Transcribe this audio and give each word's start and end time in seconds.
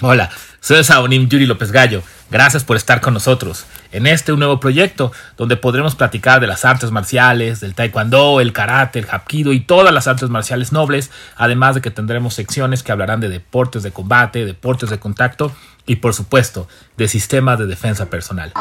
Hola, 0.00 0.28
soy 0.60 0.82
Saonim 0.82 1.28
Yuri 1.28 1.46
López 1.46 1.70
Gallo. 1.70 2.02
Gracias 2.28 2.64
por 2.64 2.76
estar 2.76 3.00
con 3.00 3.14
nosotros 3.14 3.64
en 3.92 4.08
este 4.08 4.32
nuevo 4.32 4.58
proyecto 4.58 5.12
donde 5.36 5.56
podremos 5.56 5.94
platicar 5.94 6.40
de 6.40 6.48
las 6.48 6.64
artes 6.64 6.90
marciales, 6.90 7.60
del 7.60 7.76
taekwondo, 7.76 8.40
el 8.40 8.52
karate, 8.52 8.98
el 8.98 9.06
hapkido 9.08 9.52
y 9.52 9.60
todas 9.60 9.94
las 9.94 10.08
artes 10.08 10.30
marciales 10.30 10.72
nobles, 10.72 11.12
además 11.36 11.76
de 11.76 11.80
que 11.80 11.92
tendremos 11.92 12.34
secciones 12.34 12.82
que 12.82 12.90
hablarán 12.90 13.20
de 13.20 13.28
deportes 13.28 13.84
de 13.84 13.92
combate, 13.92 14.44
deportes 14.44 14.90
de 14.90 14.98
contacto 14.98 15.52
y 15.86 15.96
por 15.96 16.12
supuesto 16.12 16.66
de 16.96 17.06
sistemas 17.06 17.60
de 17.60 17.66
defensa 17.66 18.06
personal. 18.06 18.52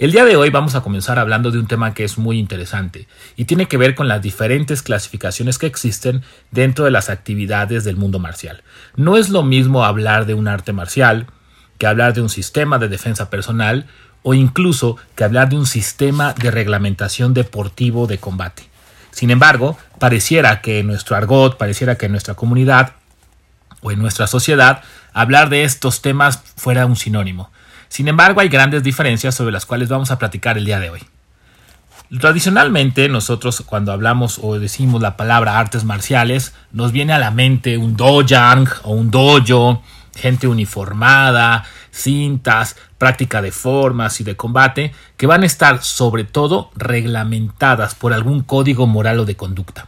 El 0.00 0.12
día 0.12 0.24
de 0.24 0.36
hoy 0.36 0.50
vamos 0.50 0.76
a 0.76 0.80
comenzar 0.80 1.18
hablando 1.18 1.50
de 1.50 1.58
un 1.58 1.66
tema 1.66 1.92
que 1.92 2.04
es 2.04 2.18
muy 2.18 2.38
interesante 2.38 3.08
y 3.34 3.46
tiene 3.46 3.66
que 3.66 3.76
ver 3.76 3.96
con 3.96 4.06
las 4.06 4.22
diferentes 4.22 4.80
clasificaciones 4.82 5.58
que 5.58 5.66
existen 5.66 6.22
dentro 6.52 6.84
de 6.84 6.92
las 6.92 7.10
actividades 7.10 7.82
del 7.82 7.96
mundo 7.96 8.20
marcial. 8.20 8.62
No 8.94 9.16
es 9.16 9.28
lo 9.28 9.42
mismo 9.42 9.84
hablar 9.84 10.24
de 10.24 10.34
un 10.34 10.46
arte 10.46 10.72
marcial 10.72 11.26
que 11.78 11.88
hablar 11.88 12.14
de 12.14 12.22
un 12.22 12.28
sistema 12.28 12.78
de 12.78 12.86
defensa 12.86 13.28
personal 13.28 13.86
o 14.22 14.34
incluso 14.34 14.98
que 15.16 15.24
hablar 15.24 15.48
de 15.48 15.56
un 15.56 15.66
sistema 15.66 16.32
de 16.32 16.52
reglamentación 16.52 17.34
deportivo 17.34 18.06
de 18.06 18.18
combate. 18.18 18.68
Sin 19.10 19.32
embargo, 19.32 19.76
pareciera 19.98 20.60
que 20.60 20.78
en 20.78 20.86
nuestro 20.86 21.16
argot, 21.16 21.58
pareciera 21.58 21.96
que 21.96 22.06
en 22.06 22.12
nuestra 22.12 22.34
comunidad 22.34 22.92
o 23.80 23.90
en 23.90 23.98
nuestra 23.98 24.28
sociedad, 24.28 24.80
hablar 25.12 25.48
de 25.48 25.64
estos 25.64 26.02
temas 26.02 26.40
fuera 26.54 26.86
un 26.86 26.94
sinónimo. 26.94 27.50
Sin 27.88 28.08
embargo, 28.08 28.40
hay 28.40 28.48
grandes 28.48 28.82
diferencias 28.82 29.34
sobre 29.34 29.52
las 29.52 29.66
cuales 29.66 29.88
vamos 29.88 30.10
a 30.10 30.18
platicar 30.18 30.58
el 30.58 30.64
día 30.64 30.80
de 30.80 30.90
hoy. 30.90 31.00
Tradicionalmente, 32.20 33.08
nosotros 33.08 33.62
cuando 33.66 33.92
hablamos 33.92 34.40
o 34.42 34.58
decimos 34.58 35.02
la 35.02 35.16
palabra 35.16 35.58
artes 35.58 35.84
marciales, 35.84 36.54
nos 36.72 36.90
viene 36.90 37.12
a 37.12 37.18
la 37.18 37.30
mente 37.30 37.76
un 37.76 37.96
dojang 37.96 38.66
o 38.84 38.92
un 38.92 39.10
dojo, 39.10 39.82
gente 40.16 40.48
uniformada, 40.48 41.64
cintas, 41.92 42.76
práctica 42.96 43.42
de 43.42 43.52
formas 43.52 44.20
y 44.20 44.24
de 44.24 44.36
combate, 44.36 44.92
que 45.18 45.26
van 45.26 45.42
a 45.42 45.46
estar 45.46 45.82
sobre 45.82 46.24
todo 46.24 46.70
reglamentadas 46.76 47.94
por 47.94 48.14
algún 48.14 48.42
código 48.42 48.86
moral 48.86 49.20
o 49.20 49.24
de 49.26 49.36
conducta. 49.36 49.86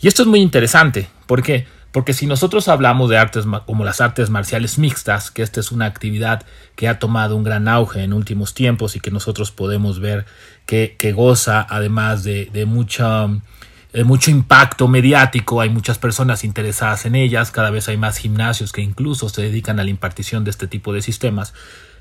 Y 0.00 0.06
esto 0.06 0.22
es 0.22 0.28
muy 0.28 0.40
interesante, 0.40 1.08
¿por 1.26 1.42
qué? 1.42 1.66
Porque 1.92 2.12
si 2.12 2.26
nosotros 2.26 2.68
hablamos 2.68 3.10
de 3.10 3.18
artes 3.18 3.44
como 3.66 3.84
las 3.84 4.00
artes 4.00 4.30
marciales 4.30 4.78
mixtas, 4.78 5.30
que 5.30 5.42
esta 5.42 5.58
es 5.58 5.72
una 5.72 5.86
actividad 5.86 6.44
que 6.76 6.88
ha 6.88 6.98
tomado 6.98 7.36
un 7.36 7.42
gran 7.42 7.66
auge 7.66 8.04
en 8.04 8.12
últimos 8.12 8.54
tiempos 8.54 8.94
y 8.94 9.00
que 9.00 9.10
nosotros 9.10 9.50
podemos 9.50 9.98
ver 9.98 10.24
que, 10.66 10.96
goza 11.12 11.66
además 11.68 12.22
de, 12.22 12.48
de 12.52 12.64
mucho 12.64 14.30
impacto 14.30 14.86
mediático, 14.86 15.60
hay 15.60 15.68
muchas 15.68 15.98
personas 15.98 16.44
interesadas 16.44 17.06
en 17.06 17.16
ellas, 17.16 17.50
cada 17.50 17.70
vez 17.70 17.88
hay 17.88 17.96
más 17.96 18.18
gimnasios 18.18 18.70
que 18.70 18.82
incluso 18.82 19.28
se 19.28 19.42
dedican 19.42 19.80
a 19.80 19.84
la 19.84 19.90
impartición 19.90 20.44
de 20.44 20.50
este 20.50 20.68
tipo 20.68 20.92
de 20.92 21.02
sistemas, 21.02 21.54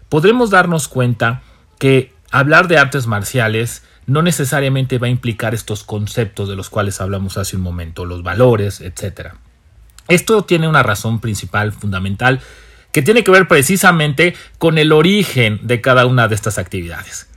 podremos 0.08 0.52
darnos 0.52 0.88
cuenta 0.88 1.42
que 1.80 2.14
hablar 2.30 2.67
de 2.67 2.78
artes 2.78 3.08
marciales 3.08 3.82
no 4.06 4.22
necesariamente 4.22 5.00
va 5.00 5.08
a 5.08 5.12
implicar 5.12 5.56
estos 5.56 5.84
conceptos 5.84 6.48
de 6.48 6.56
los 6.56 6.70
cuales 6.70 7.02
hablamos 7.02 7.38
hace 7.38 7.56
un 7.56 7.64
momento, 7.64 8.06
los 8.06 8.22
valores, 8.22 8.82
etcétera. 8.82 9.36
Esto 10.09 10.43
tiene 10.43 10.67
una 10.67 10.83
razón 10.83 11.19
principal, 11.19 11.71
fundamental, 11.71 12.41
que 12.91 13.02
tiene 13.02 13.23
que 13.23 13.31
ver 13.31 13.47
precisamente 13.47 14.35
con 14.57 14.77
el 14.77 14.91
origen 14.91 15.59
de 15.63 15.81
cada 15.81 16.05
una 16.05 16.27
de 16.27 16.35
estas 16.35 16.57
actividades. 16.57 17.29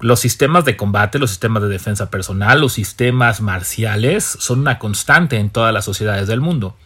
Los 0.00 0.20
sistemas 0.20 0.64
de 0.64 0.76
combate, 0.76 1.18
los 1.18 1.30
sistemas 1.30 1.62
de 1.62 1.68
defensa 1.68 2.10
personal, 2.10 2.60
los 2.60 2.72
sistemas 2.72 3.40
marciales 3.40 4.24
son 4.24 4.60
una 4.60 4.78
constante 4.78 5.36
en 5.36 5.50
todas 5.50 5.72
las 5.72 5.84
sociedades 5.84 6.26
del 6.26 6.40
mundo. 6.40 6.76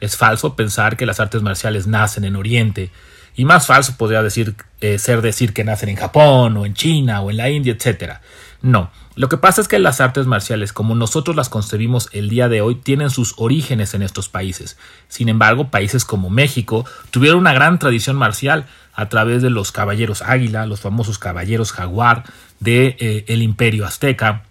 Es 0.00 0.16
falso 0.16 0.56
pensar 0.56 0.96
que 0.96 1.06
las 1.06 1.20
artes 1.20 1.42
marciales 1.42 1.86
nacen 1.86 2.24
en 2.24 2.36
Oriente, 2.36 2.90
y 3.36 3.44
más 3.44 3.66
falso 3.66 3.96
podría 3.96 4.22
decir, 4.22 4.56
eh, 4.80 4.98
ser 4.98 5.22
decir 5.22 5.54
que 5.54 5.64
nacen 5.64 5.88
en 5.88 5.96
Japón 5.96 6.56
o 6.56 6.66
en 6.66 6.74
China 6.74 7.20
o 7.20 7.30
en 7.30 7.36
la 7.36 7.48
India, 7.48 7.72
etc. 7.72 8.14
No, 8.60 8.90
lo 9.20 9.28
que 9.28 9.36
pasa 9.36 9.60
es 9.60 9.68
que 9.68 9.78
las 9.78 10.00
artes 10.00 10.24
marciales, 10.24 10.72
como 10.72 10.94
nosotros 10.94 11.36
las 11.36 11.50
concebimos 11.50 12.08
el 12.12 12.30
día 12.30 12.48
de 12.48 12.62
hoy, 12.62 12.74
tienen 12.74 13.10
sus 13.10 13.34
orígenes 13.36 13.92
en 13.92 14.00
estos 14.00 14.30
países. 14.30 14.78
Sin 15.08 15.28
embargo, 15.28 15.68
países 15.68 16.06
como 16.06 16.30
México 16.30 16.86
tuvieron 17.10 17.40
una 17.40 17.52
gran 17.52 17.78
tradición 17.78 18.16
marcial 18.16 18.64
a 18.94 19.10
través 19.10 19.42
de 19.42 19.50
los 19.50 19.72
caballeros 19.72 20.22
águila, 20.22 20.64
los 20.64 20.80
famosos 20.80 21.18
caballeros 21.18 21.70
jaguar 21.70 22.24
de, 22.60 22.96
eh, 22.98 23.34
imperio 23.34 23.84
azteca, 23.84 24.44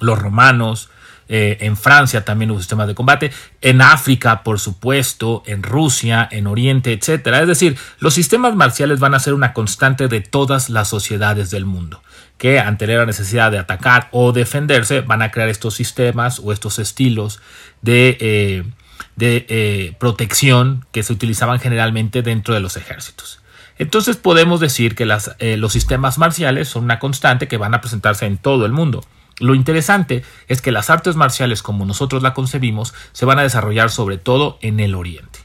los 0.00 0.18
romanos, 0.18 0.90
eh, 1.28 1.58
en 1.60 1.76
Francia 1.76 2.24
también 2.24 2.50
hubo 2.50 2.58
sistemas 2.58 2.86
de 2.86 2.94
combate, 2.94 3.32
en 3.60 3.82
África, 3.82 4.42
por 4.44 4.60
supuesto, 4.60 5.42
en 5.46 5.62
Rusia, 5.62 6.28
en 6.30 6.46
Oriente, 6.46 6.92
etc. 6.92 7.26
Es 7.40 7.48
decir, 7.48 7.76
los 7.98 8.14
sistemas 8.14 8.54
marciales 8.54 9.00
van 9.00 9.14
a 9.14 9.18
ser 9.18 9.34
una 9.34 9.52
constante 9.52 10.08
de 10.08 10.20
todas 10.20 10.70
las 10.70 10.88
sociedades 10.88 11.50
del 11.50 11.64
mundo 11.64 12.02
que 12.38 12.60
ante 12.60 12.86
la 12.86 13.06
necesidad 13.06 13.50
de 13.50 13.58
atacar 13.58 14.08
o 14.12 14.32
defenderse 14.32 15.00
van 15.00 15.22
a 15.22 15.30
crear 15.30 15.48
estos 15.48 15.74
sistemas 15.74 16.38
o 16.38 16.52
estos 16.52 16.78
estilos 16.78 17.40
de, 17.80 18.18
eh, 18.20 18.64
de 19.16 19.46
eh, 19.48 19.96
protección 19.98 20.84
que 20.92 21.02
se 21.02 21.14
utilizaban 21.14 21.58
generalmente 21.60 22.22
dentro 22.22 22.52
de 22.52 22.60
los 22.60 22.76
ejércitos. 22.76 23.40
Entonces 23.78 24.16
podemos 24.16 24.60
decir 24.60 24.94
que 24.94 25.06
las, 25.06 25.34
los 25.38 25.72
sistemas 25.72 26.18
marciales 26.18 26.68
son 26.68 26.84
una 26.84 26.98
constante 26.98 27.48
que 27.48 27.56
van 27.56 27.74
a 27.74 27.80
presentarse 27.80 28.26
en 28.26 28.38
todo 28.38 28.64
el 28.64 28.72
mundo. 28.72 29.02
Lo 29.38 29.54
interesante 29.54 30.24
es 30.48 30.62
que 30.62 30.72
las 30.72 30.88
artes 30.88 31.16
marciales 31.16 31.62
como 31.62 31.84
nosotros 31.84 32.22
la 32.22 32.32
concebimos 32.32 32.94
se 33.12 33.26
van 33.26 33.38
a 33.38 33.42
desarrollar 33.42 33.90
sobre 33.90 34.16
todo 34.16 34.58
en 34.62 34.80
el 34.80 34.94
Oriente. 34.94 35.40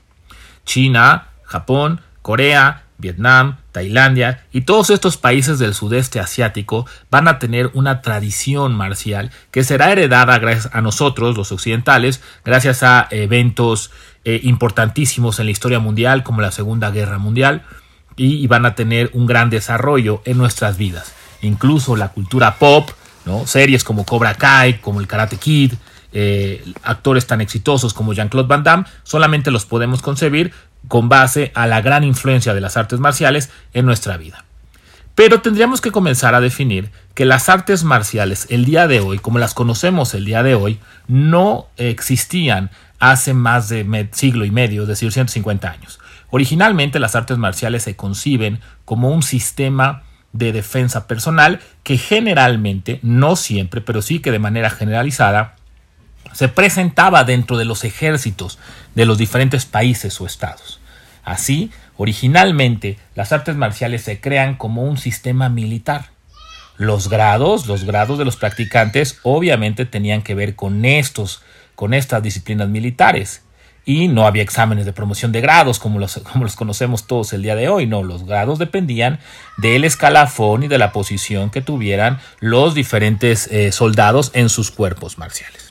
China, 0.65 1.27
Japón, 1.43 2.01
Corea, 2.21 2.83
Vietnam, 2.97 3.57
Tailandia 3.73 4.45
y 4.53 4.61
todos 4.61 4.91
estos 4.91 5.17
países 5.17 5.59
del 5.59 5.73
sudeste 5.73 6.19
asiático 6.19 6.85
van 7.09 7.27
a 7.27 7.39
tener 7.39 7.71
una 7.73 8.01
tradición 8.01 8.73
marcial 8.73 9.31
que 9.49 9.63
será 9.63 9.91
heredada 9.91 10.37
gracias 10.39 10.73
a 10.73 10.81
nosotros, 10.81 11.35
los 11.35 11.51
occidentales, 11.51 12.21
gracias 12.45 12.83
a 12.83 13.07
eventos 13.11 13.91
eh, 14.23 14.39
importantísimos 14.43 15.39
en 15.39 15.47
la 15.47 15.51
historia 15.51 15.79
mundial 15.79 16.23
como 16.23 16.41
la 16.41 16.51
Segunda 16.51 16.91
Guerra 16.91 17.17
Mundial 17.17 17.63
y 18.15 18.45
van 18.47 18.65
a 18.65 18.75
tener 18.75 19.09
un 19.13 19.25
gran 19.25 19.49
desarrollo 19.49 20.21
en 20.25 20.37
nuestras 20.37 20.77
vidas. 20.77 21.13
Incluso 21.41 21.95
la 21.95 22.09
cultura 22.09 22.55
pop 22.59 22.91
Series 23.45 23.83
como 23.83 24.05
Cobra 24.05 24.35
Kai, 24.35 24.79
como 24.79 24.99
el 24.99 25.07
Karate 25.07 25.37
Kid, 25.37 25.73
eh, 26.13 26.63
actores 26.83 27.27
tan 27.27 27.41
exitosos 27.41 27.93
como 27.93 28.13
Jean-Claude 28.13 28.47
Van 28.47 28.63
Damme, 28.63 28.85
solamente 29.03 29.51
los 29.51 29.65
podemos 29.65 30.01
concebir 30.01 30.53
con 30.87 31.09
base 31.09 31.51
a 31.55 31.67
la 31.67 31.81
gran 31.81 32.03
influencia 32.03 32.53
de 32.53 32.61
las 32.61 32.77
artes 32.77 32.99
marciales 32.99 33.49
en 33.73 33.85
nuestra 33.85 34.17
vida. 34.17 34.43
Pero 35.15 35.41
tendríamos 35.41 35.81
que 35.81 35.91
comenzar 35.91 36.35
a 36.35 36.41
definir 36.41 36.91
que 37.13 37.25
las 37.25 37.49
artes 37.49 37.83
marciales 37.83 38.47
el 38.49 38.65
día 38.65 38.87
de 38.87 39.01
hoy, 39.01 39.19
como 39.19 39.39
las 39.39 39.53
conocemos 39.53 40.13
el 40.13 40.25
día 40.25 40.41
de 40.41 40.55
hoy, 40.55 40.79
no 41.07 41.67
existían 41.77 42.71
hace 42.99 43.33
más 43.33 43.67
de 43.69 44.09
siglo 44.13 44.45
y 44.45 44.51
medio, 44.51 44.83
es 44.83 44.87
decir, 44.87 45.11
150 45.11 45.69
años. 45.69 45.99
Originalmente 46.29 46.99
las 46.99 47.15
artes 47.15 47.37
marciales 47.37 47.83
se 47.83 47.95
conciben 47.95 48.59
como 48.85 49.09
un 49.09 49.21
sistema 49.21 50.03
de 50.33 50.51
defensa 50.51 51.07
personal 51.07 51.59
que 51.83 51.97
generalmente, 51.97 52.99
no 53.01 53.35
siempre, 53.35 53.81
pero 53.81 54.01
sí 54.01 54.19
que 54.19 54.31
de 54.31 54.39
manera 54.39 54.69
generalizada, 54.69 55.55
se 56.33 56.47
presentaba 56.47 57.23
dentro 57.23 57.57
de 57.57 57.65
los 57.65 57.83
ejércitos 57.83 58.57
de 58.95 59.05
los 59.05 59.17
diferentes 59.17 59.65
países 59.65 60.19
o 60.21 60.25
estados. 60.25 60.79
Así, 61.23 61.71
originalmente, 61.97 62.97
las 63.15 63.31
artes 63.31 63.55
marciales 63.55 64.03
se 64.03 64.19
crean 64.21 64.55
como 64.55 64.83
un 64.83 64.97
sistema 64.97 65.49
militar. 65.49 66.05
Los 66.77 67.09
grados, 67.09 67.67
los 67.67 67.83
grados 67.83 68.17
de 68.17 68.25
los 68.25 68.37
practicantes, 68.37 69.19
obviamente 69.23 69.85
tenían 69.85 70.21
que 70.21 70.33
ver 70.33 70.55
con 70.55 70.85
estos, 70.85 71.41
con 71.75 71.93
estas 71.93 72.23
disciplinas 72.23 72.69
militares 72.69 73.43
y 73.85 74.07
no 74.07 74.27
había 74.27 74.43
exámenes 74.43 74.85
de 74.85 74.93
promoción 74.93 75.31
de 75.31 75.41
grados 75.41 75.79
como 75.79 75.99
los, 75.99 76.17
como 76.31 76.43
los 76.43 76.55
conocemos 76.55 77.07
todos 77.07 77.33
el 77.33 77.43
día 77.43 77.55
de 77.55 77.69
hoy, 77.69 77.87
no, 77.87 78.03
los 78.03 78.25
grados 78.25 78.59
dependían 78.59 79.19
del 79.57 79.83
escalafón 79.83 80.63
y 80.63 80.67
de 80.67 80.77
la 80.77 80.91
posición 80.91 81.49
que 81.49 81.61
tuvieran 81.61 82.19
los 82.39 82.75
diferentes 82.75 83.47
eh, 83.47 83.71
soldados 83.71 84.31
en 84.33 84.49
sus 84.49 84.71
cuerpos 84.71 85.17
marciales. 85.17 85.69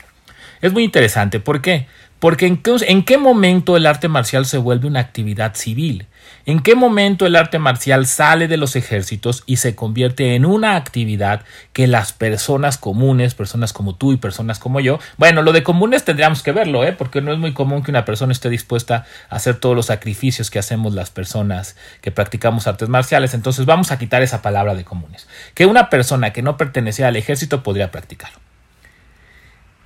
Es 0.61 0.73
muy 0.73 0.85
interesante, 0.85 1.41
¿por 1.41 1.63
qué? 1.63 1.87
Porque 2.19 2.47
en 2.47 2.59
qué, 2.59 2.77
en 2.87 3.03
qué 3.03 3.17
momento 3.17 3.77
el 3.77 3.87
arte 3.87 4.09
marcial 4.09 4.45
se 4.45 4.59
vuelve 4.59 4.87
una 4.87 5.01
actividad 5.01 5.55
civil. 5.55 6.07
¿En 6.47 6.61
qué 6.61 6.75
momento 6.75 7.27
el 7.27 7.37
arte 7.37 7.59
marcial 7.59 8.07
sale 8.07 8.49
de 8.49 8.57
los 8.57 8.75
ejércitos 8.75 9.43
y 9.47 9.57
se 9.57 9.75
convierte 9.75 10.35
en 10.35 10.47
una 10.47 10.77
actividad 10.77 11.43
que 11.73 11.87
las 11.87 12.13
personas 12.13 12.79
comunes, 12.79 13.35
personas 13.35 13.73
como 13.73 13.95
tú 13.95 14.13
y 14.13 14.17
personas 14.17 14.59
como 14.59 14.81
yo, 14.81 14.99
bueno, 15.19 15.43
lo 15.43 15.53
de 15.53 15.63
comunes 15.63 16.05
tendríamos 16.05 16.43
que 16.43 16.53
verlo, 16.53 16.85
¿eh? 16.85 16.93
porque 16.93 17.21
no 17.21 17.33
es 17.33 17.39
muy 17.39 17.53
común 17.53 17.83
que 17.83 17.91
una 17.91 18.05
persona 18.05 18.33
esté 18.33 18.49
dispuesta 18.49 19.05
a 19.29 19.37
hacer 19.37 19.57
todos 19.57 19.77
los 19.77 19.87
sacrificios 19.87 20.51
que 20.51 20.59
hacemos 20.59 20.95
las 20.95 21.11
personas 21.11 21.77
que 22.01 22.11
practicamos 22.11 22.67
artes 22.67 22.89
marciales, 22.89 23.35
entonces 23.35 23.67
vamos 23.67 23.93
a 23.93 23.99
quitar 23.99 24.23
esa 24.23 24.41
palabra 24.41 24.75
de 24.75 24.85
comunes, 24.85 25.29
que 25.55 25.67
una 25.67 25.91
persona 25.91 26.33
que 26.33 26.43
no 26.43 26.57
pertenecía 26.57 27.09
al 27.09 27.17
ejército 27.17 27.63
podría 27.63 27.91
practicarlo. 27.91 28.39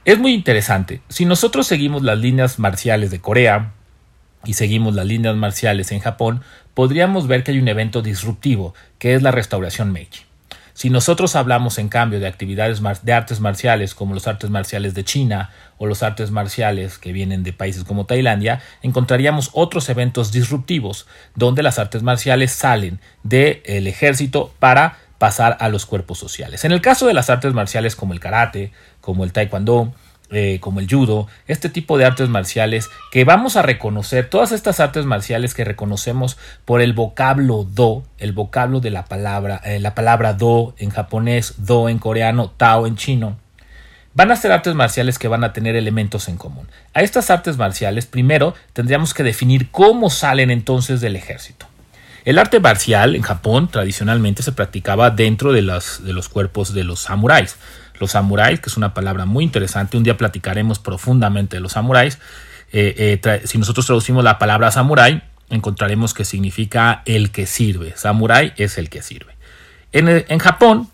Es 0.04 0.18
muy 0.18 0.34
interesante. 0.34 1.00
Si 1.08 1.24
nosotros 1.24 1.66
seguimos 1.66 2.02
las 2.02 2.18
líneas 2.18 2.58
marciales 2.58 3.10
de 3.10 3.20
Corea 3.20 3.72
y 4.44 4.54
seguimos 4.54 4.94
las 4.94 5.06
líneas 5.06 5.36
marciales 5.36 5.92
en 5.92 6.00
Japón, 6.00 6.42
podríamos 6.74 7.26
ver 7.26 7.44
que 7.44 7.52
hay 7.52 7.58
un 7.58 7.68
evento 7.68 8.02
disruptivo, 8.02 8.74
que 8.98 9.14
es 9.14 9.22
la 9.22 9.30
restauración 9.30 9.92
Meiji. 9.92 10.20
Si 10.74 10.90
nosotros 10.90 11.36
hablamos 11.36 11.78
en 11.78 11.88
cambio 11.88 12.18
de 12.18 12.26
actividades 12.26 12.82
de 13.02 13.12
artes 13.12 13.38
marciales 13.38 13.94
como 13.94 14.12
los 14.12 14.26
artes 14.26 14.50
marciales 14.50 14.92
de 14.94 15.04
China 15.04 15.50
o 15.78 15.86
los 15.86 16.02
artes 16.02 16.32
marciales 16.32 16.98
que 16.98 17.12
vienen 17.12 17.44
de 17.44 17.52
países 17.52 17.84
como 17.84 18.06
Tailandia, 18.06 18.60
encontraríamos 18.82 19.50
otros 19.52 19.88
eventos 19.88 20.32
disruptivos 20.32 21.06
donde 21.36 21.62
las 21.62 21.78
artes 21.78 22.02
marciales 22.02 22.50
salen 22.50 22.98
del 23.22 23.86
ejército 23.86 24.52
para 24.58 24.98
pasar 25.18 25.56
a 25.60 25.68
los 25.68 25.86
cuerpos 25.86 26.18
sociales. 26.18 26.64
En 26.64 26.72
el 26.72 26.80
caso 26.80 27.06
de 27.06 27.14
las 27.14 27.30
artes 27.30 27.54
marciales 27.54 27.94
como 27.94 28.12
el 28.12 28.18
karate, 28.18 28.72
como 29.00 29.22
el 29.22 29.32
taekwondo, 29.32 29.94
eh, 30.30 30.58
como 30.60 30.80
el 30.80 30.88
judo, 30.88 31.28
este 31.46 31.68
tipo 31.68 31.98
de 31.98 32.06
artes 32.06 32.28
marciales 32.28 32.90
que 33.12 33.24
vamos 33.24 33.56
a 33.56 33.62
reconocer, 33.62 34.28
todas 34.28 34.52
estas 34.52 34.80
artes 34.80 35.04
marciales 35.04 35.54
que 35.54 35.64
reconocemos 35.64 36.38
por 36.64 36.80
el 36.80 36.94
vocablo 36.94 37.64
do, 37.64 38.04
el 38.18 38.32
vocablo 38.32 38.80
de 38.80 38.90
la 38.90 39.04
palabra, 39.04 39.60
eh, 39.64 39.78
la 39.80 39.94
palabra 39.94 40.32
do 40.32 40.74
en 40.78 40.90
japonés, 40.90 41.54
do 41.58 41.88
en 41.88 41.98
coreano, 41.98 42.50
tao 42.50 42.86
en 42.86 42.96
chino, 42.96 43.36
van 44.14 44.30
a 44.30 44.36
ser 44.36 44.50
artes 44.50 44.74
marciales 44.74 45.18
que 45.18 45.28
van 45.28 45.44
a 45.44 45.52
tener 45.52 45.76
elementos 45.76 46.28
en 46.28 46.36
común. 46.36 46.68
A 46.94 47.02
estas 47.02 47.30
artes 47.30 47.58
marciales, 47.58 48.06
primero 48.06 48.54
tendríamos 48.72 49.12
que 49.12 49.24
definir 49.24 49.70
cómo 49.70 50.08
salen 50.08 50.50
entonces 50.50 51.00
del 51.00 51.16
ejército. 51.16 51.66
El 52.24 52.38
arte 52.38 52.58
marcial 52.58 53.14
en 53.14 53.22
Japón 53.22 53.68
tradicionalmente 53.68 54.42
se 54.42 54.52
practicaba 54.52 55.10
dentro 55.10 55.52
de, 55.52 55.60
de 55.60 56.12
los 56.14 56.28
cuerpos 56.30 56.72
de 56.72 56.82
los 56.82 57.00
samuráis 57.00 57.56
los 57.98 58.12
samuráis, 58.12 58.60
que 58.60 58.68
es 58.68 58.76
una 58.76 58.94
palabra 58.94 59.24
muy 59.26 59.44
interesante. 59.44 59.96
Un 59.96 60.04
día 60.04 60.16
platicaremos 60.16 60.78
profundamente 60.78 61.56
de 61.56 61.60
los 61.60 61.72
samuráis. 61.72 62.18
Eh, 62.72 63.20
eh, 63.24 63.42
si 63.44 63.58
nosotros 63.58 63.86
traducimos 63.86 64.24
la 64.24 64.38
palabra 64.38 64.70
samurái, 64.70 65.22
encontraremos 65.50 66.14
que 66.14 66.24
significa 66.24 67.02
el 67.04 67.30
que 67.30 67.46
sirve. 67.46 67.92
Samurái 67.96 68.52
es 68.56 68.78
el 68.78 68.90
que 68.90 69.02
sirve. 69.02 69.36
En, 69.92 70.38
Japón 70.40 70.88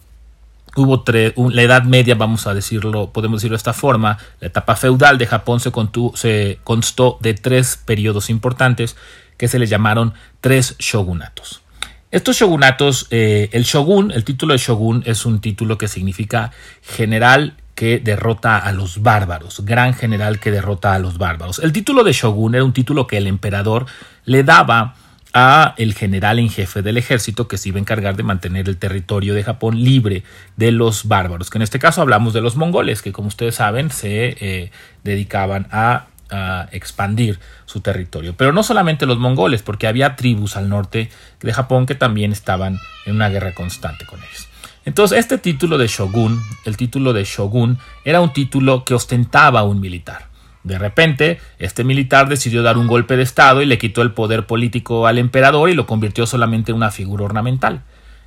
hubo 0.76 1.02
la 1.50 1.62
Edad 1.62 1.84
Media, 1.84 2.14
vamos 2.16 2.46
a 2.46 2.52
decirlo, 2.52 3.10
podemos 3.12 3.40
decirlo 3.40 3.54
de 3.54 3.58
esta 3.58 3.72
forma. 3.72 4.18
La 4.40 4.48
etapa 4.48 4.76
feudal 4.76 5.16
de 5.16 5.26
Japón 5.26 5.60
se, 5.60 5.72
se 6.14 6.58
constó 6.64 7.18
de 7.20 7.32
tres 7.32 7.78
periodos 7.82 8.28
importantes 8.28 8.96
que 9.38 9.48
se 9.48 9.58
les 9.58 9.70
llamaron 9.70 10.12
tres 10.42 10.76
shogunatos. 10.78 11.62
Estos 12.10 12.38
shogunatos, 12.38 13.06
eh, 13.10 13.50
el 13.52 13.62
shogun, 13.62 14.10
el 14.10 14.24
título 14.24 14.52
de 14.52 14.58
shogun 14.58 15.04
es 15.06 15.24
un 15.26 15.40
título 15.40 15.78
que 15.78 15.86
significa 15.86 16.50
general 16.82 17.54
que 17.76 18.00
derrota 18.00 18.58
a 18.58 18.72
los 18.72 19.00
bárbaros, 19.00 19.64
gran 19.64 19.94
general 19.94 20.40
que 20.40 20.50
derrota 20.50 20.92
a 20.92 20.98
los 20.98 21.18
bárbaros. 21.18 21.60
El 21.60 21.72
título 21.72 22.02
de 22.02 22.12
shogun 22.12 22.56
era 22.56 22.64
un 22.64 22.72
título 22.72 23.06
que 23.06 23.16
el 23.16 23.28
emperador 23.28 23.86
le 24.24 24.42
daba 24.42 24.96
a 25.32 25.74
el 25.78 25.94
general 25.94 26.40
en 26.40 26.50
jefe 26.50 26.82
del 26.82 26.96
ejército 26.96 27.46
que 27.46 27.56
se 27.56 27.68
iba 27.68 27.78
a 27.78 27.80
encargar 27.80 28.16
de 28.16 28.24
mantener 28.24 28.68
el 28.68 28.76
territorio 28.76 29.32
de 29.32 29.44
Japón 29.44 29.82
libre 29.82 30.24
de 30.56 30.72
los 30.72 31.06
bárbaros, 31.06 31.48
que 31.48 31.58
en 31.58 31.62
este 31.62 31.78
caso 31.78 32.02
hablamos 32.02 32.34
de 32.34 32.40
los 32.40 32.56
mongoles, 32.56 33.02
que 33.02 33.12
como 33.12 33.28
ustedes 33.28 33.54
saben 33.54 33.90
se 33.90 34.36
eh, 34.40 34.72
dedicaban 35.04 35.68
a 35.70 36.06
a 36.30 36.68
expandir 36.72 37.38
su 37.66 37.80
territorio. 37.80 38.34
Pero 38.36 38.52
no 38.52 38.62
solamente 38.62 39.06
los 39.06 39.18
mongoles, 39.18 39.62
porque 39.62 39.86
había 39.86 40.16
tribus 40.16 40.56
al 40.56 40.68
norte 40.68 41.10
de 41.40 41.52
Japón 41.52 41.86
que 41.86 41.94
también 41.94 42.32
estaban 42.32 42.78
en 43.06 43.16
una 43.16 43.28
guerra 43.28 43.54
constante 43.54 44.06
con 44.06 44.20
ellos. 44.20 44.48
Entonces, 44.84 45.18
este 45.18 45.38
título 45.38 45.78
de 45.78 45.86
shogun, 45.86 46.40
el 46.64 46.76
título 46.76 47.12
de 47.12 47.24
shogun, 47.24 47.78
era 48.04 48.20
un 48.20 48.32
título 48.32 48.84
que 48.84 48.94
ostentaba 48.94 49.62
un 49.62 49.80
militar. 49.80 50.30
De 50.62 50.78
repente, 50.78 51.40
este 51.58 51.84
militar 51.84 52.28
decidió 52.28 52.62
dar 52.62 52.76
un 52.76 52.86
golpe 52.86 53.16
de 53.16 53.22
Estado 53.22 53.62
y 53.62 53.66
le 53.66 53.78
quitó 53.78 54.02
el 54.02 54.12
poder 54.12 54.46
político 54.46 55.06
al 55.06 55.18
emperador 55.18 55.70
y 55.70 55.74
lo 55.74 55.86
convirtió 55.86 56.26
solamente 56.26 56.70
en 56.70 56.76
una 56.76 56.90
figura 56.90 57.24
ornamental. 57.24 57.82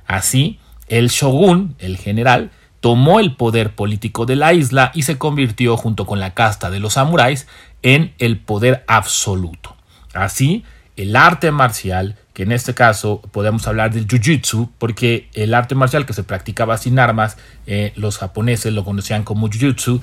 Así, 0.06 0.58
el 0.88 1.08
shogun, 1.08 1.76
el 1.78 1.96
general, 1.96 2.50
tomó 2.84 3.18
el 3.18 3.34
poder 3.34 3.74
político 3.74 4.26
de 4.26 4.36
la 4.36 4.52
isla 4.52 4.90
y 4.92 5.04
se 5.04 5.16
convirtió, 5.16 5.78
junto 5.78 6.04
con 6.04 6.20
la 6.20 6.34
casta 6.34 6.68
de 6.68 6.80
los 6.80 6.92
samuráis, 6.92 7.46
en 7.80 8.12
el 8.18 8.38
poder 8.38 8.84
absoluto. 8.86 9.74
Así, 10.12 10.64
el 10.94 11.16
arte 11.16 11.50
marcial, 11.50 12.18
que 12.34 12.42
en 12.42 12.52
este 12.52 12.74
caso 12.74 13.22
podemos 13.32 13.66
hablar 13.66 13.90
del 13.90 14.06
jiu-jitsu, 14.06 14.68
porque 14.76 15.30
el 15.32 15.54
arte 15.54 15.74
marcial 15.74 16.04
que 16.04 16.12
se 16.12 16.24
practicaba 16.24 16.76
sin 16.76 16.98
armas, 16.98 17.38
eh, 17.66 17.94
los 17.96 18.18
japoneses 18.18 18.74
lo 18.74 18.84
conocían 18.84 19.24
como 19.24 19.48
jiu-jitsu. 19.48 20.02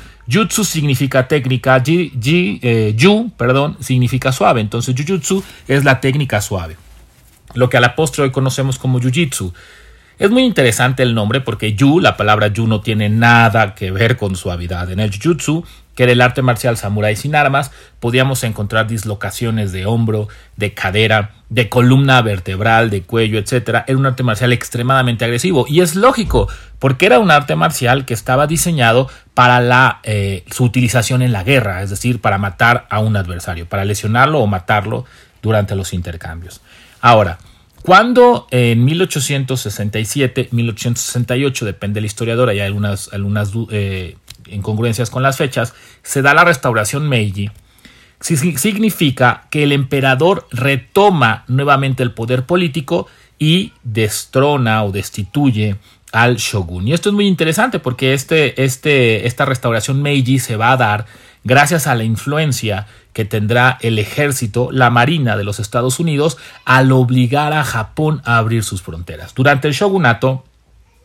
Significa 0.63 1.27
técnica, 1.27 1.79
ji, 1.85 2.11
ji, 2.19 2.59
eh, 2.63 2.95
yu, 2.97 3.29
perdón, 3.37 3.77
significa 3.79 4.31
suave. 4.31 4.59
Entonces, 4.59 4.95
jiu-jitsu 4.95 5.43
es 5.67 5.83
la 5.83 5.99
técnica 6.01 6.41
suave. 6.41 6.77
Lo 7.53 7.69
que 7.69 7.77
a 7.77 7.79
la 7.79 7.95
postre 7.95 8.23
hoy 8.23 8.31
conocemos 8.31 8.79
como 8.79 8.99
jiu-jitsu. 8.99 9.53
Es 10.21 10.29
muy 10.29 10.43
interesante 10.43 11.01
el 11.01 11.15
nombre 11.15 11.41
porque 11.41 11.73
yu, 11.73 11.99
la 11.99 12.15
palabra 12.15 12.49
yu 12.49 12.67
no 12.67 12.81
tiene 12.81 13.09
nada 13.09 13.73
que 13.73 13.89
ver 13.89 14.17
con 14.17 14.35
suavidad. 14.35 14.91
En 14.91 14.99
el 14.99 15.09
jiu-jitsu 15.09 15.63
que 15.95 16.03
era 16.03 16.11
el 16.11 16.21
arte 16.21 16.43
marcial 16.43 16.77
samurái 16.77 17.15
sin 17.15 17.35
armas, 17.35 17.71
podíamos 17.99 18.43
encontrar 18.43 18.85
dislocaciones 18.85 19.71
de 19.71 19.87
hombro, 19.87 20.27
de 20.57 20.75
cadera, 20.75 21.31
de 21.49 21.69
columna 21.69 22.21
vertebral, 22.21 22.91
de 22.91 23.01
cuello, 23.01 23.39
etc. 23.39 23.83
Era 23.87 23.97
un 23.97 24.05
arte 24.05 24.21
marcial 24.21 24.53
extremadamente 24.53 25.25
agresivo 25.25 25.65
y 25.67 25.81
es 25.81 25.95
lógico, 25.95 26.47
porque 26.77 27.07
era 27.07 27.17
un 27.17 27.31
arte 27.31 27.55
marcial 27.55 28.05
que 28.05 28.13
estaba 28.13 28.45
diseñado 28.45 29.09
para 29.33 29.59
la, 29.59 30.01
eh, 30.03 30.45
su 30.51 30.65
utilización 30.65 31.23
en 31.23 31.31
la 31.31 31.43
guerra, 31.43 31.81
es 31.81 31.89
decir, 31.89 32.21
para 32.21 32.37
matar 32.37 32.85
a 32.91 32.99
un 32.99 33.17
adversario, 33.17 33.65
para 33.65 33.85
lesionarlo 33.85 34.39
o 34.39 34.45
matarlo 34.45 35.05
durante 35.41 35.75
los 35.75 35.93
intercambios. 35.93 36.61
Ahora, 37.01 37.39
cuando 37.83 38.47
en 38.51 38.83
1867, 38.85 40.49
1868, 40.51 41.65
depende 41.65 41.95
del 41.95 42.05
historiador, 42.05 42.49
hay 42.49 42.59
algunas, 42.59 43.09
eh, 43.71 44.17
incongruencias 44.49 45.09
con 45.09 45.23
las 45.23 45.37
fechas, 45.37 45.73
se 46.03 46.21
da 46.21 46.33
la 46.33 46.43
restauración 46.43 47.07
Meiji, 47.09 47.49
significa 48.19 49.47
que 49.49 49.63
el 49.63 49.71
emperador 49.71 50.47
retoma 50.51 51.43
nuevamente 51.47 52.03
el 52.03 52.11
poder 52.11 52.45
político 52.45 53.07
y 53.39 53.73
destrona 53.83 54.83
o 54.83 54.91
destituye 54.91 55.77
al 56.11 56.35
shogun. 56.35 56.87
Y 56.87 56.93
esto 56.93 57.09
es 57.09 57.15
muy 57.15 57.25
interesante 57.25 57.79
porque 57.79 58.13
este, 58.13 58.63
este, 58.63 59.25
esta 59.25 59.45
restauración 59.45 60.01
Meiji 60.01 60.39
se 60.39 60.55
va 60.55 60.73
a 60.73 60.77
dar 60.77 61.05
gracias 61.43 61.87
a 61.87 61.95
la 61.95 62.03
influencia 62.03 62.87
que 63.13 63.25
tendrá 63.25 63.77
el 63.81 63.99
ejército, 63.99 64.69
la 64.71 64.89
marina 64.89 65.37
de 65.37 65.43
los 65.43 65.59
Estados 65.59 65.99
Unidos, 65.99 66.37
al 66.65 66.91
obligar 66.91 67.53
a 67.53 67.63
Japón 67.63 68.21
a 68.25 68.37
abrir 68.37 68.63
sus 68.63 68.81
fronteras. 68.81 69.33
Durante 69.33 69.67
el 69.67 69.73
shogunato 69.73 70.45